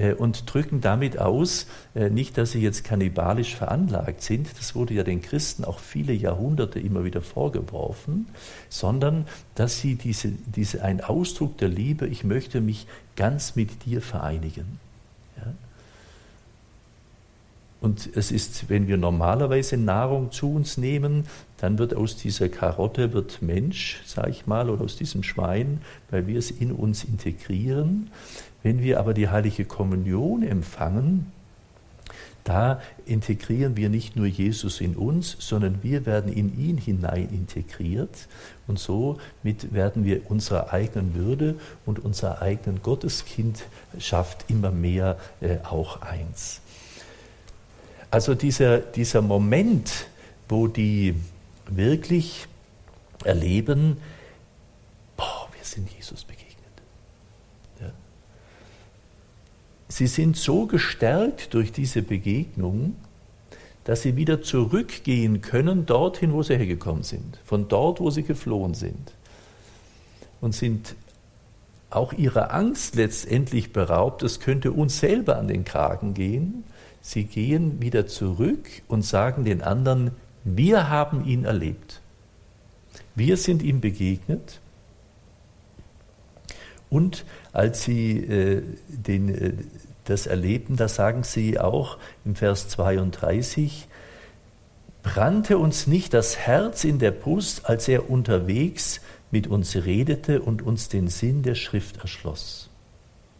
Äh, 0.00 0.14
und 0.14 0.52
drücken 0.52 0.80
damit 0.80 1.18
aus, 1.18 1.66
äh, 1.94 2.08
nicht, 2.08 2.38
dass 2.38 2.52
sie 2.52 2.60
jetzt 2.60 2.84
kannibalisch 2.84 3.54
veranlagt 3.54 4.22
sind, 4.22 4.48
das 4.58 4.74
wurde 4.74 4.94
ja 4.94 5.02
den 5.02 5.20
Christen 5.20 5.64
auch 5.64 5.78
viele 5.78 6.14
Jahrhunderte 6.14 6.80
immer 6.80 7.04
wieder 7.04 7.20
vorgeworfen, 7.20 8.26
sondern 8.70 9.26
dass 9.54 9.80
sie 9.80 9.96
diese, 9.96 10.30
diese 10.46 10.82
ein 10.82 11.02
Ausdruck 11.02 11.58
der 11.58 11.68
Liebe, 11.68 12.06
ich 12.06 12.24
möchte 12.24 12.62
mich 12.62 12.86
ganz 13.16 13.56
mit 13.56 13.84
dir 13.84 14.00
vereinigen. 14.00 14.80
Ja? 15.36 15.52
Und 17.82 18.10
es 18.14 18.30
ist, 18.30 18.68
wenn 18.68 18.88
wir 18.88 18.96
normalerweise 18.98 19.76
Nahrung 19.76 20.32
zu 20.32 20.52
uns 20.52 20.76
nehmen, 20.76 21.26
dann 21.58 21.78
wird 21.78 21.94
aus 21.94 22.16
dieser 22.16 22.48
Karotte 22.48 23.12
wird 23.12 23.40
Mensch, 23.40 24.02
sage 24.04 24.30
ich 24.30 24.46
mal, 24.46 24.68
oder 24.68 24.84
aus 24.84 24.96
diesem 24.96 25.22
Schwein, 25.22 25.80
weil 26.10 26.26
wir 26.26 26.38
es 26.38 26.50
in 26.50 26.72
uns 26.72 27.04
integrieren. 27.04 28.10
Wenn 28.62 28.82
wir 28.82 28.98
aber 28.98 29.14
die 29.14 29.28
heilige 29.28 29.64
Kommunion 29.64 30.42
empfangen, 30.42 31.32
da 32.44 32.80
integrieren 33.06 33.76
wir 33.76 33.90
nicht 33.90 34.16
nur 34.16 34.26
Jesus 34.26 34.80
in 34.80 34.96
uns, 34.96 35.36
sondern 35.38 35.82
wir 35.82 36.06
werden 36.06 36.32
in 36.32 36.58
ihn 36.58 36.78
hinein 36.78 37.28
integriert 37.30 38.28
und 38.66 38.78
somit 38.78 39.72
werden 39.72 40.04
wir 40.04 40.30
unserer 40.30 40.72
eigenen 40.72 41.14
Würde 41.14 41.56
und 41.84 41.98
unserer 41.98 42.40
eigenen 42.40 42.82
Gotteskindschaft 42.82 44.46
immer 44.48 44.70
mehr 44.70 45.18
äh, 45.40 45.58
auch 45.64 46.00
eins. 46.00 46.60
Also 48.10 48.34
dieser, 48.34 48.78
dieser 48.78 49.22
Moment, 49.22 50.06
wo 50.48 50.66
die 50.66 51.14
wirklich 51.66 52.46
erleben, 53.24 53.98
boah, 55.16 55.48
wir 55.52 55.64
sind 55.64 55.88
Jesus 55.92 56.24
begegnet. 56.24 56.49
Sie 59.90 60.06
sind 60.06 60.36
so 60.36 60.66
gestärkt 60.66 61.52
durch 61.52 61.72
diese 61.72 62.02
Begegnung, 62.02 62.94
dass 63.82 64.02
sie 64.02 64.14
wieder 64.14 64.40
zurückgehen 64.40 65.40
können 65.40 65.84
dorthin, 65.84 66.32
wo 66.32 66.44
sie 66.44 66.56
hergekommen 66.56 67.02
sind, 67.02 67.40
von 67.44 67.66
dort, 67.66 67.98
wo 67.98 68.08
sie 68.10 68.22
geflohen 68.22 68.74
sind. 68.74 69.12
Und 70.40 70.54
sind 70.54 70.94
auch 71.90 72.12
ihrer 72.12 72.54
Angst 72.54 72.94
letztendlich 72.94 73.72
beraubt. 73.72 74.22
Es 74.22 74.38
könnte 74.38 74.70
uns 74.70 75.00
selber 75.00 75.38
an 75.38 75.48
den 75.48 75.64
Kragen 75.64 76.14
gehen. 76.14 76.62
Sie 77.02 77.24
gehen 77.24 77.82
wieder 77.82 78.06
zurück 78.06 78.68
und 78.86 79.04
sagen 79.04 79.44
den 79.44 79.60
anderen, 79.60 80.12
wir 80.44 80.88
haben 80.88 81.24
ihn 81.24 81.44
erlebt. 81.44 82.00
Wir 83.16 83.36
sind 83.36 83.60
ihm 83.60 83.80
begegnet. 83.80 84.60
Und 86.90 87.24
als 87.52 87.84
sie 87.84 88.18
äh, 88.18 88.62
den, 88.88 89.28
äh, 89.28 89.52
das 90.04 90.26
erlebten, 90.26 90.76
da 90.76 90.88
sagen 90.88 91.22
sie 91.22 91.58
auch 91.58 91.98
im 92.24 92.34
Vers 92.34 92.68
32, 92.68 93.86
brannte 95.02 95.56
uns 95.56 95.86
nicht 95.86 96.12
das 96.12 96.36
Herz 96.36 96.84
in 96.84 96.98
der 96.98 97.12
Brust, 97.12 97.66
als 97.66 97.88
er 97.88 98.10
unterwegs 98.10 99.00
mit 99.30 99.46
uns 99.46 99.76
redete 99.76 100.42
und 100.42 100.62
uns 100.62 100.88
den 100.88 101.08
Sinn 101.08 101.42
der 101.42 101.54
Schrift 101.54 101.98
erschloss. 101.98 102.68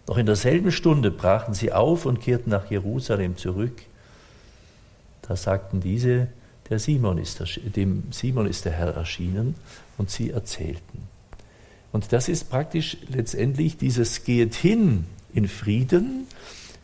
Noch 0.07 0.17
in 0.17 0.27
derselben 0.27 0.73
Stunde 0.73 1.11
brachen 1.11 1.55
sie 1.55 1.73
auf 1.73 2.07
und 2.07 2.21
kehrten 2.21 2.51
nach 2.51 2.71
Jerusalem 2.71 3.37
zurück. 3.37 3.83
Da 5.23 5.37
sagten 5.37 5.81
diese, 5.81 6.29
der 6.69 6.79
Simon 6.79 7.19
ist, 7.19 7.43
dem 7.77 8.05
Simon 8.11 8.47
ist 8.47 8.65
der 8.65 8.73
Herr 8.73 8.95
erschienen 8.95 9.57
und 9.99 10.11
sie 10.11 10.31
erzählten. 10.31 11.09
Und 11.93 12.13
das 12.13 12.29
ist 12.29 12.51
praktisch 12.51 12.97
letztendlich 13.09 13.77
dieses 13.77 14.25
Geht 14.25 14.55
hin 14.55 15.07
in 15.33 15.49
Frieden. 15.49 16.27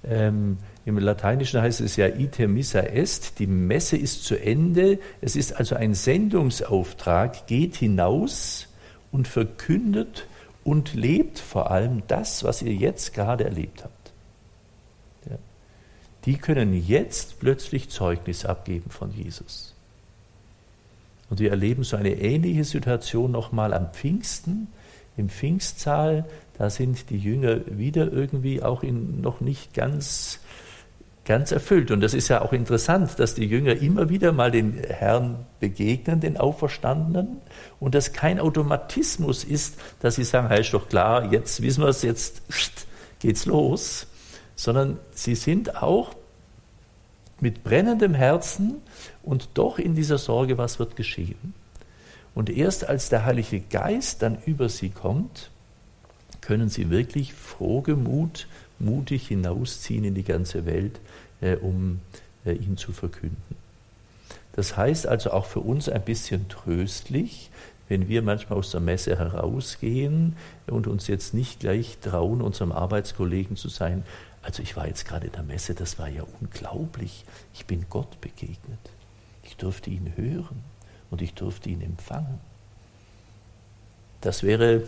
Ähm, 0.04 0.58
Im 0.84 0.98
Lateinischen 0.98 1.60
heißt 1.60 1.80
es 1.80 1.96
ja 1.96 2.08
ite 2.08 2.48
missa 2.48 2.80
est, 2.80 3.38
die 3.38 3.46
Messe 3.46 3.96
ist 3.96 4.24
zu 4.24 4.40
Ende. 4.40 4.98
Es 5.20 5.36
ist 5.36 5.52
also 5.52 5.76
ein 5.76 5.94
Sendungsauftrag, 5.94 7.46
geht 7.46 7.76
hinaus 7.76 8.68
und 9.12 9.28
verkündet 9.28 10.26
und 10.64 10.94
lebt 10.94 11.38
vor 11.38 11.70
allem 11.70 12.02
das, 12.08 12.42
was 12.42 12.62
ihr 12.62 12.74
jetzt 12.74 13.14
gerade 13.14 13.44
erlebt 13.44 13.84
habt. 13.84 14.12
Ja. 15.30 15.38
Die 16.24 16.36
können 16.36 16.74
jetzt 16.74 17.38
plötzlich 17.38 17.88
Zeugnis 17.88 18.44
abgeben 18.44 18.90
von 18.90 19.12
Jesus. 19.12 19.74
Und 21.30 21.40
wir 21.40 21.50
erleben 21.50 21.82
so 21.84 21.96
eine 21.96 22.20
ähnliche 22.20 22.64
Situation 22.64 23.32
nochmal 23.32 23.74
am 23.74 23.92
Pfingsten 23.92 24.68
im 25.16 25.29
Pfingstsaal, 25.29 26.24
da 26.59 26.70
sind 26.70 27.11
die 27.11 27.18
Jünger 27.18 27.61
wieder 27.66 28.12
irgendwie 28.12 28.62
auch 28.62 28.83
in, 28.83 29.20
noch 29.20 29.40
nicht 29.40 29.74
ganz, 29.74 30.40
ganz 31.24 31.52
erfüllt. 31.52 31.90
Und 31.90 32.00
das 32.00 32.14
ist 32.14 32.29
ja 32.29 32.42
auch 32.42 32.52
interessant, 32.52 33.18
dass 33.18 33.35
die 33.35 33.46
Jünger 33.46 33.76
immer 33.76 34.09
wieder 34.09 34.33
mal 34.33 34.50
den 34.50 34.74
Herrn 34.74 35.46
begegnen, 35.61 36.20
den 36.20 36.37
Auferstandenen, 36.37 37.38
und 37.81 37.94
das 37.94 38.12
kein 38.12 38.40
Automatismus 38.40 39.44
ist, 39.44 39.79
dass 40.00 40.14
sie 40.16 40.24
sagen, 40.24 40.48
hey, 40.48 40.61
ist 40.61 40.72
doch 40.72 40.88
klar, 40.88 41.33
jetzt 41.33 41.62
wissen 41.62 41.83
wir 41.83 41.88
es, 41.88 42.02
jetzt 42.02 42.42
geht's 43.20 43.46
los, 43.46 44.07
sondern 44.55 44.98
sie 45.12 45.35
sind 45.35 45.83
auch 45.83 46.14
mit 47.40 47.64
brennendem 47.64 48.14
Herzen 48.14 48.76
und 49.22 49.50
doch 49.55 49.79
in 49.79 49.94
dieser 49.94 50.16
Sorge, 50.16 50.57
was 50.57 50.79
wird 50.79 50.96
geschehen. 50.96 51.55
Und 52.37 52.51
erst 52.51 52.87
als 52.87 53.09
der 53.09 53.25
Heilige 53.25 53.61
Geist 53.61 54.20
dann 54.20 54.37
über 54.44 54.68
sie 54.68 54.90
kommt, 54.90 55.51
können 56.42 56.68
sie 56.68 56.90
wirklich 56.90 57.33
frohgemut, 57.33 58.46
mutig 58.79 59.29
hinausziehen 59.29 60.05
in 60.05 60.14
die 60.14 60.22
ganze 60.22 60.66
Welt, 60.66 61.01
äh, 61.40 61.57
um 61.57 62.01
äh, 62.44 62.53
ihn 62.53 62.77
zu 62.77 62.92
verkünden. 62.92 63.57
Das 64.53 64.77
heißt 64.77 65.07
also 65.07 65.31
auch 65.31 65.46
für 65.46 65.61
uns 65.61 65.88
ein 65.88 66.05
bisschen 66.05 66.46
tröstlich, 66.51 67.49
wenn 67.88 68.07
wir 68.07 68.20
manchmal 68.20 68.59
aus 68.59 68.70
der 68.70 68.81
Messe 68.81 69.16
herausgehen 69.16 70.37
und 70.66 70.88
uns 70.88 71.07
jetzt 71.07 71.33
nicht 71.33 71.61
gleich 71.61 71.96
trauen, 72.03 72.42
unserem 72.42 72.70
Arbeitskollegen 72.70 73.57
zu 73.57 73.70
sein, 73.70 74.03
also 74.42 74.62
ich 74.62 74.77
war 74.77 74.87
jetzt 74.87 75.09
gerade 75.09 75.29
in 75.29 75.33
der 75.33 75.42
Messe, 75.42 75.75
das 75.75 75.99
war 75.99 76.09
ja 76.09 76.22
unglaublich. 76.42 77.25
Ich 77.55 77.64
bin 77.64 77.87
Gott 77.88 78.20
begegnet. 78.20 78.79
Ich 79.42 79.57
durfte 79.57 79.88
ihn 79.88 80.12
hören 80.16 80.75
und 81.10 81.22
ich 81.22 81.34
durfte 81.34 81.68
ihn 81.68 81.80
empfangen. 81.80 82.40
Das 84.20 84.42
wäre 84.42 84.82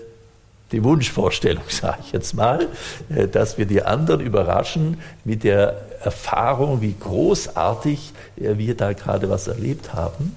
die 0.72 0.84
Wunschvorstellung, 0.84 1.64
sage 1.68 1.98
ich 2.04 2.12
jetzt 2.12 2.34
mal, 2.34 2.68
äh, 3.08 3.28
dass 3.28 3.58
wir 3.58 3.66
die 3.66 3.82
anderen 3.82 4.20
überraschen 4.20 4.98
mit 5.24 5.44
der 5.44 5.80
Erfahrung, 6.02 6.80
wie 6.80 6.94
großartig 6.98 8.12
äh, 8.36 8.58
wir 8.58 8.76
da 8.76 8.92
gerade 8.92 9.30
was 9.30 9.48
erlebt 9.48 9.94
haben. 9.94 10.34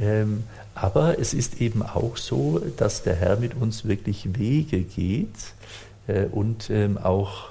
Ähm, 0.00 0.44
aber 0.74 1.18
es 1.18 1.32
ist 1.32 1.60
eben 1.60 1.82
auch 1.82 2.18
so, 2.18 2.60
dass 2.76 3.02
der 3.02 3.16
Herr 3.16 3.36
mit 3.36 3.54
uns 3.54 3.86
wirklich 3.86 4.36
Wege 4.36 4.82
geht 4.82 5.54
äh, 6.06 6.24
und 6.26 6.68
ähm, 6.68 6.98
auch 6.98 7.50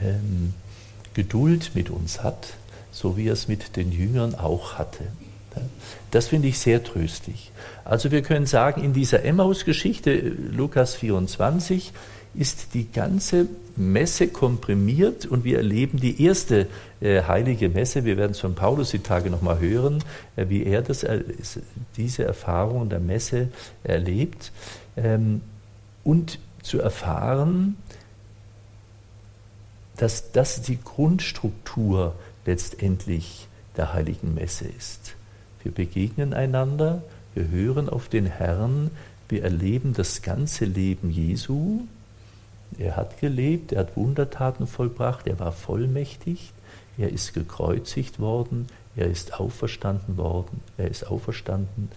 ähm, 0.00 0.54
Geduld 1.14 1.72
mit 1.74 1.90
uns 1.90 2.22
hat, 2.22 2.54
so 2.92 3.16
wie 3.16 3.26
er 3.26 3.32
es 3.32 3.48
mit 3.48 3.76
den 3.76 3.90
Jüngern 3.90 4.36
auch 4.36 4.74
hatte. 4.78 5.04
Das 6.10 6.28
finde 6.28 6.48
ich 6.48 6.58
sehr 6.58 6.82
tröstlich. 6.82 7.52
Also 7.84 8.10
wir 8.10 8.22
können 8.22 8.46
sagen, 8.46 8.82
in 8.82 8.92
dieser 8.92 9.24
Emmaus-Geschichte, 9.24 10.12
Lukas 10.52 10.94
24, 10.94 11.92
ist 12.34 12.74
die 12.74 12.90
ganze 12.90 13.48
Messe 13.76 14.28
komprimiert 14.28 15.26
und 15.26 15.44
wir 15.44 15.56
erleben 15.56 15.98
die 15.98 16.22
erste 16.22 16.68
äh, 17.00 17.22
heilige 17.22 17.68
Messe. 17.68 18.04
Wir 18.04 18.16
werden 18.16 18.32
es 18.32 18.40
von 18.40 18.54
Paulus 18.54 18.90
die 18.90 19.00
Tage 19.00 19.30
nochmal 19.30 19.58
hören, 19.58 20.04
äh, 20.36 20.46
wie 20.48 20.64
er 20.64 20.82
das, 20.82 21.02
äh, 21.02 21.24
diese 21.96 22.24
Erfahrung 22.24 22.88
der 22.88 23.00
Messe 23.00 23.48
erlebt. 23.82 24.52
Ähm, 24.96 25.40
und 26.04 26.38
zu 26.62 26.80
erfahren, 26.80 27.76
dass 29.96 30.32
das 30.32 30.62
die 30.62 30.78
Grundstruktur 30.82 32.14
letztendlich 32.46 33.48
der 33.76 33.92
heiligen 33.92 34.34
Messe 34.34 34.66
ist. 34.66 35.14
Wir 35.62 35.72
begegnen 35.72 36.34
einander, 36.34 37.02
wir 37.34 37.48
hören 37.48 37.88
auf 37.88 38.08
den 38.08 38.26
Herrn, 38.26 38.90
wir 39.28 39.44
erleben 39.44 39.92
das 39.94 40.22
ganze 40.22 40.64
Leben 40.64 41.10
Jesu. 41.10 41.82
Er 42.78 42.96
hat 42.96 43.20
gelebt, 43.20 43.72
er 43.72 43.80
hat 43.80 43.96
Wundertaten 43.96 44.66
vollbracht, 44.66 45.26
er 45.26 45.38
war 45.38 45.52
vollmächtig, 45.52 46.52
er 46.98 47.10
ist 47.10 47.34
gekreuzigt 47.34 48.18
worden, 48.18 48.66
er 48.96 49.06
ist 49.06 49.38
auferstanden 49.38 50.16
worden, 50.16 50.60
er 50.76 50.88
ist 50.88 51.06
auferstanden, 51.06 51.90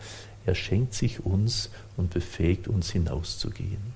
er 0.45 0.56
schenkt 0.56 0.93
sich 0.93 1.26
uns 1.26 1.69
und 1.97 2.13
befähigt 2.13 2.67
uns 2.67 2.91
hinauszugehen. 2.91 3.93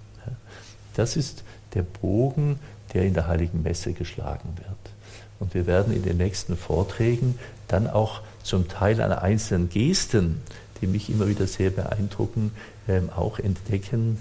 Das 0.95 1.15
ist 1.15 1.43
der 1.73 1.83
Bogen, 1.83 2.59
der 2.93 3.03
in 3.03 3.13
der 3.13 3.27
heiligen 3.27 3.63
Messe 3.63 3.93
geschlagen 3.93 4.49
wird. 4.57 4.95
Und 5.39 5.53
wir 5.53 5.67
werden 5.67 5.93
in 5.93 6.03
den 6.03 6.17
nächsten 6.17 6.57
Vorträgen 6.57 7.37
dann 7.67 7.87
auch 7.87 8.21
zum 8.47 8.67
Teil 8.67 9.01
an 9.01 9.11
einzelnen 9.11 9.69
Gesten, 9.69 10.41
die 10.81 10.87
mich 10.87 11.09
immer 11.09 11.27
wieder 11.27 11.47
sehr 11.47 11.69
beeindrucken, 11.69 12.51
ähm, 12.87 13.09
auch 13.09 13.39
entdecken, 13.39 14.19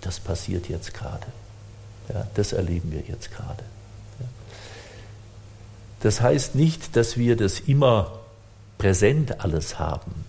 das 0.00 0.20
passiert 0.20 0.68
jetzt 0.68 0.94
gerade. 0.94 1.26
Ja, 2.12 2.26
das 2.34 2.52
erleben 2.52 2.92
wir 2.92 3.02
jetzt 3.06 3.30
gerade. 3.32 3.62
Das 6.00 6.20
heißt 6.22 6.54
nicht, 6.54 6.96
dass 6.96 7.18
wir 7.18 7.36
das 7.36 7.60
immer 7.60 8.20
präsent 8.78 9.40
alles 9.40 9.78
haben. 9.78 10.24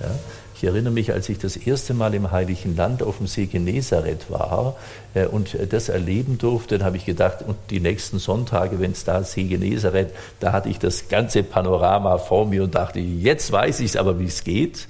Ja. 0.00 0.14
Ich 0.56 0.64
erinnere 0.64 0.92
mich, 0.92 1.12
als 1.12 1.28
ich 1.28 1.38
das 1.38 1.58
erste 1.58 1.92
Mal 1.92 2.14
im 2.14 2.30
Heiligen 2.30 2.76
Land 2.76 3.02
auf 3.02 3.18
dem 3.18 3.26
See 3.26 3.44
Genezareth 3.44 4.30
war 4.30 4.76
äh, 5.12 5.26
und 5.26 5.54
das 5.70 5.90
erleben 5.90 6.38
durfte, 6.38 6.78
dann 6.78 6.86
habe 6.86 6.96
ich 6.96 7.04
gedacht, 7.04 7.42
und 7.46 7.58
die 7.68 7.78
nächsten 7.80 8.18
Sonntage, 8.18 8.80
wenn 8.80 8.92
es 8.92 9.04
da 9.04 9.22
See 9.22 9.44
Genezareth, 9.44 10.14
da 10.40 10.52
hatte 10.52 10.70
ich 10.70 10.78
das 10.78 11.08
ganze 11.08 11.42
Panorama 11.42 12.16
vor 12.16 12.46
mir 12.46 12.62
und 12.62 12.74
dachte, 12.74 13.00
jetzt 13.00 13.52
weiß 13.52 13.80
ich 13.80 13.90
es 13.90 13.96
aber, 13.96 14.18
wie 14.18 14.24
es 14.24 14.44
geht. 14.44 14.88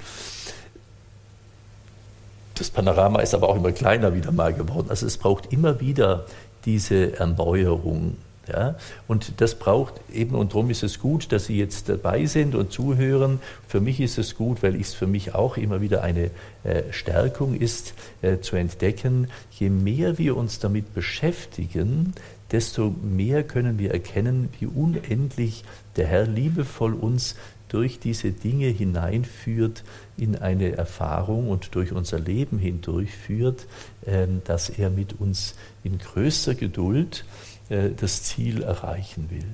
Das 2.54 2.70
Panorama 2.70 3.20
ist 3.20 3.34
aber 3.34 3.48
auch 3.48 3.56
immer 3.56 3.72
kleiner 3.72 4.14
wieder 4.14 4.30
mal 4.30 4.54
geworden. 4.54 4.86
Also 4.88 5.04
es 5.04 5.18
braucht 5.18 5.52
immer 5.52 5.80
wieder 5.80 6.26
diese 6.64 7.18
Erneuerung. 7.18 8.16
Ja? 8.48 8.76
Und 9.08 9.40
das 9.40 9.56
braucht 9.56 9.94
eben, 10.12 10.34
und 10.34 10.52
darum 10.52 10.70
ist 10.70 10.82
es 10.82 10.98
gut, 10.98 11.32
dass 11.32 11.46
Sie 11.46 11.58
jetzt 11.58 11.88
dabei 11.88 12.26
sind 12.26 12.54
und 12.54 12.72
zuhören. 12.72 13.40
Für 13.68 13.80
mich 13.80 14.00
ist 14.00 14.18
es 14.18 14.34
gut, 14.34 14.62
weil 14.62 14.80
es 14.80 14.94
für 14.94 15.06
mich 15.06 15.34
auch 15.34 15.56
immer 15.56 15.80
wieder 15.80 16.02
eine 16.02 16.30
äh, 16.64 16.82
Stärkung 16.90 17.54
ist, 17.54 17.94
äh, 18.22 18.38
zu 18.38 18.56
entdecken, 18.56 19.28
je 19.50 19.70
mehr 19.70 20.18
wir 20.18 20.36
uns 20.36 20.58
damit 20.58 20.94
beschäftigen, 20.94 22.14
desto 22.50 22.94
mehr 23.02 23.42
können 23.42 23.78
wir 23.78 23.92
erkennen, 23.92 24.48
wie 24.58 24.66
unendlich 24.66 25.64
der 25.96 26.06
Herr 26.06 26.26
liebevoll 26.26 26.94
uns 26.94 27.34
durch 27.68 27.98
diese 27.98 28.30
Dinge 28.30 28.68
hineinführt 28.68 29.82
in 30.16 30.36
eine 30.36 30.72
Erfahrung 30.76 31.48
und 31.48 31.74
durch 31.74 31.92
unser 31.92 32.18
Leben 32.18 32.58
hindurchführt, 32.58 33.66
äh, 34.04 34.26
dass 34.44 34.70
er 34.70 34.90
mit 34.90 35.20
uns 35.20 35.54
in 35.82 35.98
größter 35.98 36.54
Geduld 36.54 37.24
das 37.68 38.22
Ziel 38.22 38.62
erreichen 38.62 39.28
will. 39.30 39.46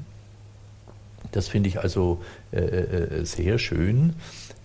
Das 1.30 1.48
finde 1.48 1.68
ich 1.68 1.80
also 1.80 2.22
äh, 2.52 2.58
äh, 2.58 3.24
sehr 3.24 3.58
schön 3.58 4.14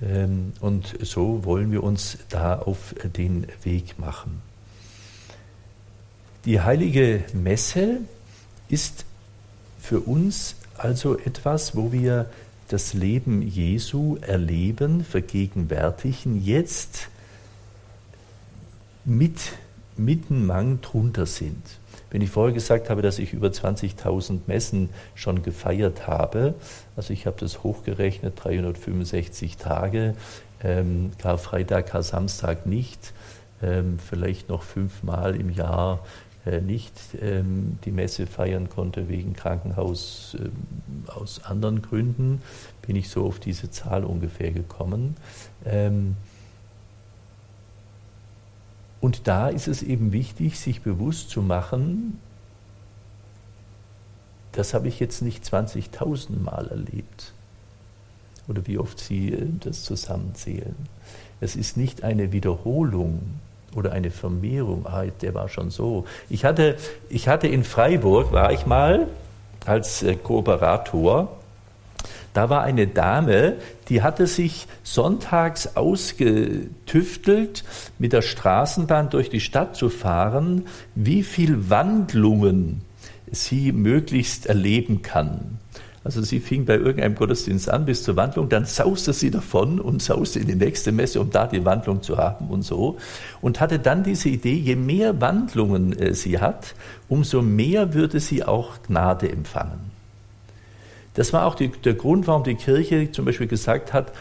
ähm, 0.02 0.54
und 0.60 0.96
so 1.02 1.46
wollen 1.46 1.72
wir 1.72 1.84
uns 1.84 2.18
da 2.30 2.60
auf 2.60 2.96
den 3.16 3.48
Weg 3.64 4.00
machen. 4.00 4.42
Die 6.46 6.62
heilige 6.62 7.24
Messe 7.34 8.00
ist 8.70 9.06
für 9.80 10.00
uns 10.00 10.56
also 10.78 11.18
etwas, 11.18 11.76
wo 11.76 11.92
wir 11.92 12.30
das 12.70 12.94
Leben 12.94 13.42
Jesu 13.42 14.18
erleben, 14.22 15.04
vergegenwärtigen, 15.04 16.44
jetzt 16.44 17.08
mit 19.06 19.54
mitten 19.96 20.46
Mang 20.46 20.82
drunter 20.82 21.26
sind. 21.26 21.64
Wenn 22.18 22.24
ich 22.24 22.32
vorher 22.32 22.52
gesagt 22.52 22.90
habe, 22.90 23.04
dass 23.04 23.20
ich 23.20 23.34
über 23.34 23.50
20.000 23.50 24.40
Messen 24.48 24.90
schon 25.14 25.44
gefeiert 25.44 26.08
habe, 26.08 26.56
also 26.96 27.14
ich 27.14 27.28
habe 27.28 27.38
das 27.40 27.62
hochgerechnet, 27.62 28.34
365 28.44 29.58
Tage, 29.58 30.16
ähm, 30.64 31.12
Karfreitag, 31.20 31.86
Kar-Samstag 31.86 32.66
nicht, 32.66 33.14
ähm, 33.62 34.00
vielleicht 34.00 34.50
noch 34.50 34.64
fünfmal 34.64 35.36
im 35.36 35.52
Jahr 35.52 36.00
äh, 36.48 36.60
nicht 36.60 36.94
ähm, 37.22 37.78
die 37.86 37.92
Messe 37.92 38.26
feiern 38.26 38.68
konnte 38.68 39.10
wegen 39.10 39.34
Krankenhaus 39.34 40.36
ähm, 40.40 40.54
aus 41.06 41.44
anderen 41.44 41.84
Gründen, 41.84 42.42
bin 42.82 42.96
ich 42.96 43.10
so 43.10 43.28
auf 43.28 43.40
diese 43.40 43.70
Zahl 43.70 44.04
ungefähr 44.04 44.50
gekommen. 44.50 45.16
Und 49.00 49.28
da 49.28 49.50
ist 49.50 49.68
es 49.68 49.84
eben 49.84 50.12
wichtig, 50.12 50.60
sich 50.60 50.82
bewusst 50.82 51.30
zu 51.30 51.42
machen, 51.42 52.20
das 54.52 54.74
habe 54.74 54.88
ich 54.88 55.00
jetzt 55.00 55.22
nicht 55.22 55.44
20.000 55.44 56.40
Mal 56.44 56.68
erlebt. 56.68 57.34
Oder 58.48 58.66
wie 58.66 58.80
oft 58.80 59.00
Sie 59.00 59.32
äh, 59.32 59.46
das 59.60 59.84
zusammenzählen. 59.84 60.76
Es 61.40 61.56
ist 61.56 61.78
nicht 61.78 62.04
eine 62.04 62.32
Wiederholung 62.32 63.22
oder 63.76 63.92
eine 63.92 64.10
Vermehrung. 64.10 64.88
Ah, 64.88 65.06
der 65.06 65.34
war 65.36 65.50
schon 65.50 65.70
so. 65.70 66.06
Ich 66.30 66.46
hatte, 66.46 66.78
ich 67.10 67.28
hatte 67.28 67.48
in 67.48 67.64
Freiburg, 67.64 68.32
war 68.32 68.52
ich 68.52 68.66
mal 68.66 69.08
als 69.66 70.02
äh, 70.02 70.16
Kooperator 70.16 71.38
da 72.38 72.52
war 72.52 72.62
eine 72.62 72.86
Dame, 72.86 73.56
die 73.90 74.04
hatte 74.04 74.28
sich 74.28 74.68
sonntags 74.84 75.76
ausgetüftelt, 75.76 77.64
mit 77.98 78.14
der 78.14 78.22
Straßenbahn 78.22 79.10
durch 79.10 79.32
die 79.32 79.40
Stadt 79.40 79.76
zu 79.76 79.90
fahren, 79.90 80.66
wie 80.94 81.24
viel 81.24 81.72
Wandlungen 81.72 82.82
sie 83.32 83.72
möglichst 83.72 84.46
erleben 84.46 85.02
kann. 85.02 85.58
Also 86.04 86.22
sie 86.22 86.40
fing 86.40 86.66
bei 86.66 86.76
irgendeinem 86.76 87.16
Gottesdienst 87.16 87.72
an 87.72 87.86
bis 87.86 88.04
zur 88.04 88.16
Wandlung, 88.18 88.50
dann 88.50 88.66
sauste 88.66 89.14
sie 89.14 89.32
davon 89.32 89.80
und 89.80 90.04
sauste 90.04 90.38
in 90.38 90.46
die 90.46 90.54
nächste 90.54 90.92
Messe, 90.92 91.20
um 91.20 91.32
da 91.32 91.48
die 91.48 91.66
Wandlung 91.66 92.04
zu 92.04 92.20
haben 92.20 92.50
und 92.50 92.62
so. 92.62 92.98
Und 93.42 93.60
hatte 93.60 93.80
dann 93.80 94.04
diese 94.04 94.30
Idee, 94.30 94.54
je 94.54 94.76
mehr 94.76 95.20
Wandlungen 95.20 95.98
äh, 95.98 96.14
sie 96.14 96.38
hat, 96.38 96.76
umso 97.10 97.42
mehr 97.42 97.96
würde 97.96 98.20
sie 98.20 98.44
auch 98.44 98.84
Gnade 98.84 99.28
empfangen. 99.32 99.87
Das 101.18 101.34
war 101.34 101.48
auch 101.48 101.56
die, 101.56 101.70
der 101.70 101.96
Grund, 101.96 102.28
warum 102.28 102.44
die 102.44 102.54
Kirche 102.54 103.12
zum 103.12 103.26
Beispiel 103.26 103.48
gesagt 103.48 103.92
hat, 103.92 104.12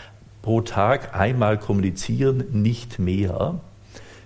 pro 0.40 0.62
Tag 0.62 1.14
einmal 1.14 1.58
kommunizieren, 1.58 2.44
nicht 2.52 2.98
mehr, 2.98 3.60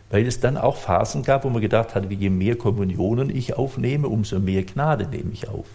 Weil 0.09 0.25
es 0.25 0.39
dann 0.39 0.57
auch 0.57 0.77
Phasen 0.77 1.25
gab, 1.25 1.43
wo 1.45 1.51
man 1.51 1.63
gedacht 1.63 1.97
hat, 1.97 2.09
je 2.13 2.31
mehr 2.31 2.55
Kommunionen 2.55 3.29
ich 3.29 3.57
aufnehme, 3.57 4.07
umso 4.07 4.39
mehr 4.39 4.63
Gnade 4.63 5.09
nehme 5.09 5.33
ich 5.33 5.49
auf. 5.49 5.67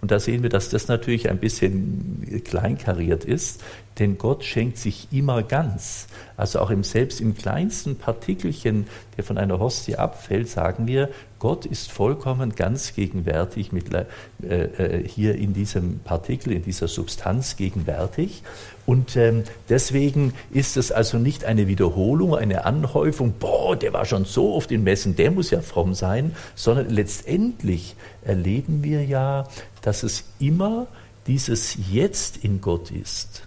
Und 0.00 0.10
da 0.10 0.20
sehen 0.20 0.42
wir, 0.42 0.50
dass 0.50 0.68
das 0.68 0.88
natürlich 0.88 1.30
ein 1.30 1.38
bisschen 1.38 2.42
kleinkariert 2.44 3.24
ist, 3.24 3.62
denn 3.98 4.18
Gott 4.18 4.44
schenkt 4.44 4.76
sich 4.76 5.08
immer 5.10 5.42
ganz. 5.42 6.06
Also 6.36 6.60
auch 6.60 6.70
im 6.70 6.84
selbst 6.84 7.20
im 7.20 7.34
kleinsten 7.34 7.96
Partikelchen, 7.96 8.86
der 9.16 9.24
von 9.24 9.38
einer 9.38 9.58
Hostie 9.58 9.96
abfällt, 9.96 10.48
sagen 10.48 10.86
wir, 10.86 11.08
Gott 11.38 11.64
ist 11.64 11.90
vollkommen 11.92 12.54
ganz 12.54 12.94
gegenwärtig 12.94 13.72
mit, 13.72 13.86
äh, 13.92 14.04
äh, 14.42 15.08
hier 15.08 15.34
in 15.36 15.54
diesem 15.54 16.00
Partikel, 16.00 16.52
in 16.52 16.62
dieser 16.62 16.88
Substanz 16.88 17.56
gegenwärtig. 17.56 18.42
Und 18.84 19.16
ähm, 19.16 19.44
deswegen 19.68 20.34
ist 20.50 20.76
es 20.76 20.92
also 20.92 21.18
nicht 21.18 21.44
eine 21.44 21.66
Wiederholung, 21.68 22.34
eine 22.34 22.64
Anhäufung, 22.64 23.34
boah, 23.38 23.76
der 23.76 23.92
war 23.92 24.04
schon 24.04 24.24
so 24.24 24.54
oft 24.54 24.70
in 24.70 24.84
Messen, 24.84 25.16
der 25.16 25.30
muss 25.30 25.50
ja 25.50 25.60
fromm 25.60 25.94
sein, 25.94 26.34
sondern 26.54 26.90
letztendlich 26.90 27.96
erleben 28.24 28.82
wir 28.82 29.04
ja, 29.04 29.46
dass 29.86 30.02
es 30.02 30.24
immer 30.40 30.88
dieses 31.28 31.78
Jetzt 31.92 32.38
in 32.38 32.60
Gott 32.60 32.90
ist. 32.90 33.44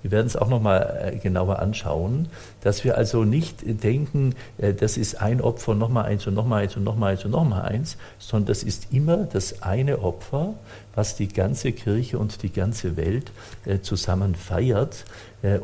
Wir 0.00 0.10
werden 0.10 0.26
es 0.26 0.36
auch 0.36 0.48
nochmal 0.48 1.12
äh, 1.14 1.18
genauer 1.18 1.58
anschauen, 1.58 2.28
dass 2.62 2.82
wir 2.82 2.96
also 2.96 3.24
nicht 3.24 3.58
denken, 3.82 4.34
äh, 4.56 4.72
das 4.72 4.96
ist 4.96 5.20
ein 5.20 5.42
Opfer, 5.42 5.74
nochmal 5.74 6.06
eins 6.06 6.26
und 6.26 6.32
nochmal 6.32 6.62
eins 6.62 6.76
und 6.76 6.84
nochmal 6.84 7.12
eins 7.12 7.26
und 7.26 7.32
nochmal 7.32 7.62
eins, 7.62 7.98
sondern 8.18 8.46
das 8.46 8.62
ist 8.62 8.90
immer 8.90 9.18
das 9.18 9.62
eine 9.62 9.98
Opfer, 9.98 10.54
was 10.94 11.14
die 11.14 11.28
ganze 11.28 11.72
Kirche 11.72 12.18
und 12.18 12.42
die 12.42 12.52
ganze 12.52 12.96
Welt 12.96 13.30
äh, 13.66 13.80
zusammen 13.80 14.34
feiert. 14.34 15.04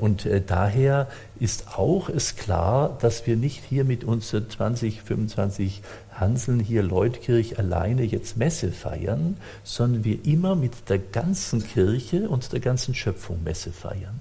Und 0.01 0.29
daher 0.47 1.09
ist 1.41 1.77
auch 1.77 2.09
es 2.09 2.37
klar, 2.37 2.97
dass 3.01 3.27
wir 3.27 3.37
nicht 3.37 3.63
hier 3.65 3.85
mit 3.85 4.05
unseren 4.05 4.49
20, 4.49 5.03
25 5.03 5.83
Hanseln 6.15 6.61
hier 6.61 6.83
Leutkirch 6.83 7.59
alleine 7.59 8.03
jetzt 8.03 8.37
Messe 8.37 8.71
feiern, 8.71 9.37
sondern 9.65 10.05
wir 10.05 10.25
immer 10.25 10.55
mit 10.55 10.89
der 10.89 10.99
ganzen 10.99 11.67
Kirche 11.67 12.29
und 12.29 12.53
der 12.53 12.61
ganzen 12.61 12.95
Schöpfung 12.95 13.43
Messe 13.43 13.73
feiern. 13.73 14.21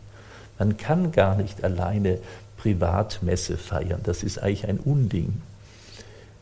Man 0.58 0.78
kann 0.78 1.12
gar 1.12 1.36
nicht 1.36 1.64
alleine 1.64 2.20
Privatmesse 2.58 3.58
feiern. 3.58 4.02
Das 4.04 4.24
ist 4.24 4.38
eigentlich 4.40 4.68
ein 4.68 4.80
Unding. 4.80 5.42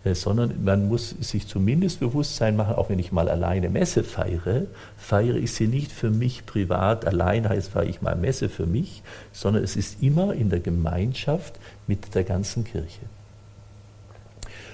Äh, 0.10 0.16
sondern 0.16 0.64
man 0.64 0.88
muss 0.88 1.10
sich 1.20 1.47
zumindest 1.47 1.99
Bewusstsein 1.99 2.55
machen, 2.55 2.76
auch 2.76 2.89
wenn 2.89 2.99
ich 2.99 3.12
mal 3.12 3.30
alleine 3.30 3.70
Messe 3.70 4.03
feiere, 4.03 4.64
feiere 4.97 5.36
ich 5.36 5.53
sie 5.53 5.68
nicht 5.68 5.91
für 5.91 6.10
mich 6.10 6.45
privat, 6.45 7.05
allein 7.05 7.47
heißt 7.47 7.70
feiere 7.70 7.89
ich 7.89 8.01
mal 8.01 8.16
Messe 8.16 8.49
für 8.49 8.66
mich, 8.66 9.03
sondern 9.32 9.64
es 9.64 9.76
ist 9.76 10.01
immer 10.01 10.34
in 10.34 10.49
der 10.49 10.60
Gemeinschaft 10.60 11.60
mit 11.88 12.16
der 12.16 12.24
ganzen 12.24 12.64
Kirche. 12.64 13.01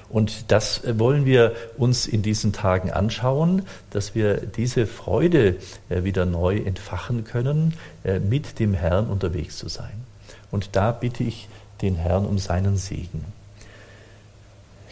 Und 0.08 0.52
das 0.52 0.82
wollen 1.00 1.26
wir 1.26 1.54
uns 1.78 2.06
in 2.06 2.22
diesen 2.22 2.54
Tagen 2.54 2.92
anschauen, 2.92 3.64
dass 3.90 4.14
wir 4.14 4.36
diese 4.36 4.86
Freude 4.86 5.58
äh, 5.90 6.04
wieder 6.04 6.26
neu 6.26 6.58
entfachen 6.58 7.24
können, 7.24 7.74
äh, 8.04 8.20
mit 8.20 8.60
dem 8.60 8.74
Herrn 8.74 9.08
unterwegs 9.08 9.58
zu 9.58 9.68
sein. 9.68 10.04
Und 10.52 10.76
da 10.76 10.92
bitte 10.92 11.24
ich 11.24 11.50
den 11.82 11.96
Herrn 11.96 12.26
um 12.26 12.38
seinen 12.38 12.78
Segen. 12.78 13.26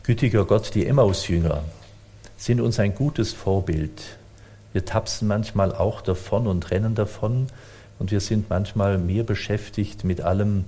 Gütiger 0.06 0.43
Gott, 0.43 0.76
die 0.76 0.86
Emmaus-Jünger 0.86 1.64
sind 2.36 2.60
uns 2.60 2.78
ein 2.78 2.93
gutes 2.93 3.32
Vorbild. 3.32 4.18
Wir 4.74 4.84
tapsen 4.84 5.30
manchmal 5.30 5.74
auch 5.74 6.01
davon 6.01 6.45
und 6.45 6.72
rennen 6.72 6.93
davon 6.93 7.47
und 7.99 8.12
wir 8.12 8.20
sind 8.20 8.49
manchmal 8.49 8.97
mehr 8.97 9.24
beschäftigt 9.24 10.04
mit 10.04 10.20
allem, 10.20 10.66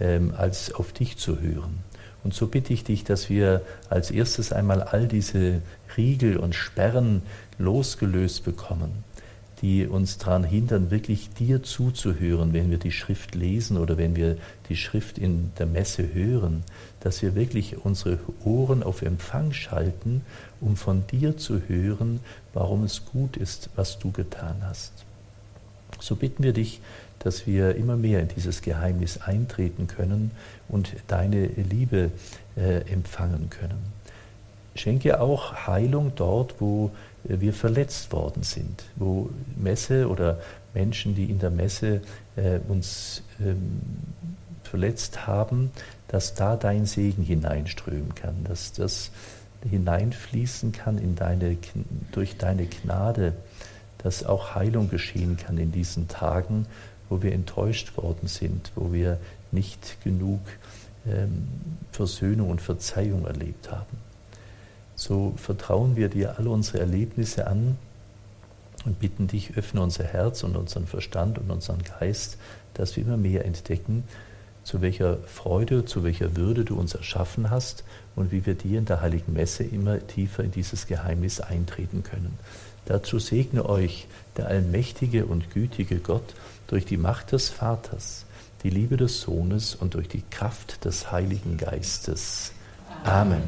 ähm, 0.00 0.32
als 0.34 0.72
auf 0.72 0.94
dich 0.94 1.18
zu 1.18 1.42
hören. 1.42 1.80
Und 2.24 2.32
so 2.32 2.46
bitte 2.46 2.72
ich 2.72 2.82
dich, 2.82 3.04
dass 3.04 3.28
wir 3.28 3.60
als 3.90 4.10
erstes 4.10 4.50
einmal 4.50 4.80
all 4.82 5.08
diese 5.08 5.60
Riegel 5.98 6.38
und 6.38 6.54
Sperren 6.54 7.20
losgelöst 7.58 8.46
bekommen, 8.46 9.04
die 9.60 9.86
uns 9.86 10.16
daran 10.16 10.42
hindern, 10.44 10.90
wirklich 10.90 11.28
dir 11.34 11.62
zuzuhören, 11.62 12.54
wenn 12.54 12.70
wir 12.70 12.78
die 12.78 12.92
Schrift 12.92 13.34
lesen 13.34 13.76
oder 13.76 13.98
wenn 13.98 14.16
wir 14.16 14.38
die 14.70 14.76
Schrift 14.76 15.18
in 15.18 15.52
der 15.58 15.66
Messe 15.66 16.14
hören, 16.14 16.64
dass 17.00 17.22
wir 17.22 17.34
wirklich 17.34 17.84
unsere 17.84 18.18
Ohren 18.44 18.82
auf 18.82 19.02
Empfang 19.02 19.52
schalten, 19.52 20.22
um 20.60 20.76
von 20.76 21.06
dir 21.06 21.36
zu 21.36 21.62
hören, 21.68 22.20
warum 22.52 22.84
es 22.84 23.04
gut 23.06 23.36
ist, 23.36 23.70
was 23.76 23.98
du 23.98 24.10
getan 24.10 24.56
hast. 24.62 24.92
So 25.98 26.16
bitten 26.16 26.42
wir 26.42 26.52
dich, 26.52 26.80
dass 27.18 27.46
wir 27.46 27.74
immer 27.76 27.96
mehr 27.96 28.20
in 28.20 28.28
dieses 28.28 28.62
Geheimnis 28.62 29.18
eintreten 29.18 29.86
können 29.86 30.30
und 30.68 30.94
deine 31.06 31.46
Liebe 31.46 32.10
äh, 32.56 32.80
empfangen 32.90 33.50
können. 33.50 33.78
Schenke 34.74 35.20
auch 35.20 35.66
Heilung 35.66 36.12
dort, 36.14 36.54
wo 36.60 36.90
wir 37.24 37.52
verletzt 37.52 38.12
worden 38.12 38.42
sind, 38.42 38.84
wo 38.96 39.28
Messe 39.56 40.08
oder 40.08 40.38
Menschen, 40.72 41.14
die 41.14 41.24
in 41.24 41.38
der 41.38 41.50
Messe 41.50 42.00
äh, 42.36 42.60
uns 42.68 43.22
ähm, 43.40 43.80
verletzt 44.70 45.26
haben, 45.26 45.70
dass 46.08 46.34
da 46.34 46.56
dein 46.56 46.86
Segen 46.86 47.22
hineinströmen 47.22 48.14
kann, 48.14 48.44
dass 48.44 48.72
das 48.72 49.10
hineinfließen 49.68 50.72
kann 50.72 50.96
in 50.96 51.16
deine, 51.16 51.56
durch 52.12 52.36
deine 52.38 52.66
Gnade, 52.66 53.34
dass 53.98 54.24
auch 54.24 54.54
Heilung 54.54 54.88
geschehen 54.88 55.36
kann 55.36 55.58
in 55.58 55.72
diesen 55.72 56.08
Tagen, 56.08 56.66
wo 57.08 57.22
wir 57.22 57.32
enttäuscht 57.32 57.96
worden 57.96 58.28
sind, 58.28 58.72
wo 58.76 58.92
wir 58.92 59.18
nicht 59.50 60.02
genug 60.02 60.40
ähm, 61.06 61.48
Versöhnung 61.92 62.50
und 62.50 62.60
Verzeihung 62.60 63.26
erlebt 63.26 63.70
haben. 63.70 63.98
So 64.94 65.34
vertrauen 65.36 65.96
wir 65.96 66.08
dir 66.08 66.38
alle 66.38 66.50
unsere 66.50 66.78
Erlebnisse 66.78 67.46
an 67.46 67.76
und 68.84 68.98
bitten 69.00 69.26
dich, 69.26 69.56
öffne 69.56 69.82
unser 69.82 70.04
Herz 70.04 70.42
und 70.44 70.56
unseren 70.56 70.86
Verstand 70.86 71.38
und 71.38 71.50
unseren 71.50 71.82
Geist, 71.82 72.38
dass 72.74 72.96
wir 72.96 73.04
immer 73.04 73.16
mehr 73.16 73.44
entdecken, 73.44 74.04
zu 74.62 74.80
welcher 74.82 75.18
Freude, 75.26 75.84
zu 75.84 76.04
welcher 76.04 76.36
Würde 76.36 76.64
du 76.64 76.76
uns 76.76 76.94
erschaffen 76.94 77.50
hast 77.50 77.84
und 78.16 78.32
wie 78.32 78.46
wir 78.46 78.54
dir 78.54 78.78
in 78.78 78.84
der 78.84 79.00
heiligen 79.00 79.32
Messe 79.32 79.64
immer 79.64 80.06
tiefer 80.06 80.44
in 80.44 80.50
dieses 80.50 80.86
Geheimnis 80.86 81.40
eintreten 81.40 82.02
können. 82.02 82.38
Dazu 82.86 83.18
segne 83.18 83.68
euch 83.68 84.06
der 84.36 84.48
allmächtige 84.48 85.26
und 85.26 85.50
gütige 85.50 85.98
Gott 85.98 86.34
durch 86.66 86.84
die 86.84 86.96
Macht 86.96 87.32
des 87.32 87.48
Vaters, 87.48 88.26
die 88.62 88.70
Liebe 88.70 88.96
des 88.96 89.20
Sohnes 89.20 89.74
und 89.74 89.94
durch 89.94 90.08
die 90.08 90.22
Kraft 90.30 90.84
des 90.84 91.10
Heiligen 91.12 91.56
Geistes. 91.56 92.52
Amen. 93.04 93.42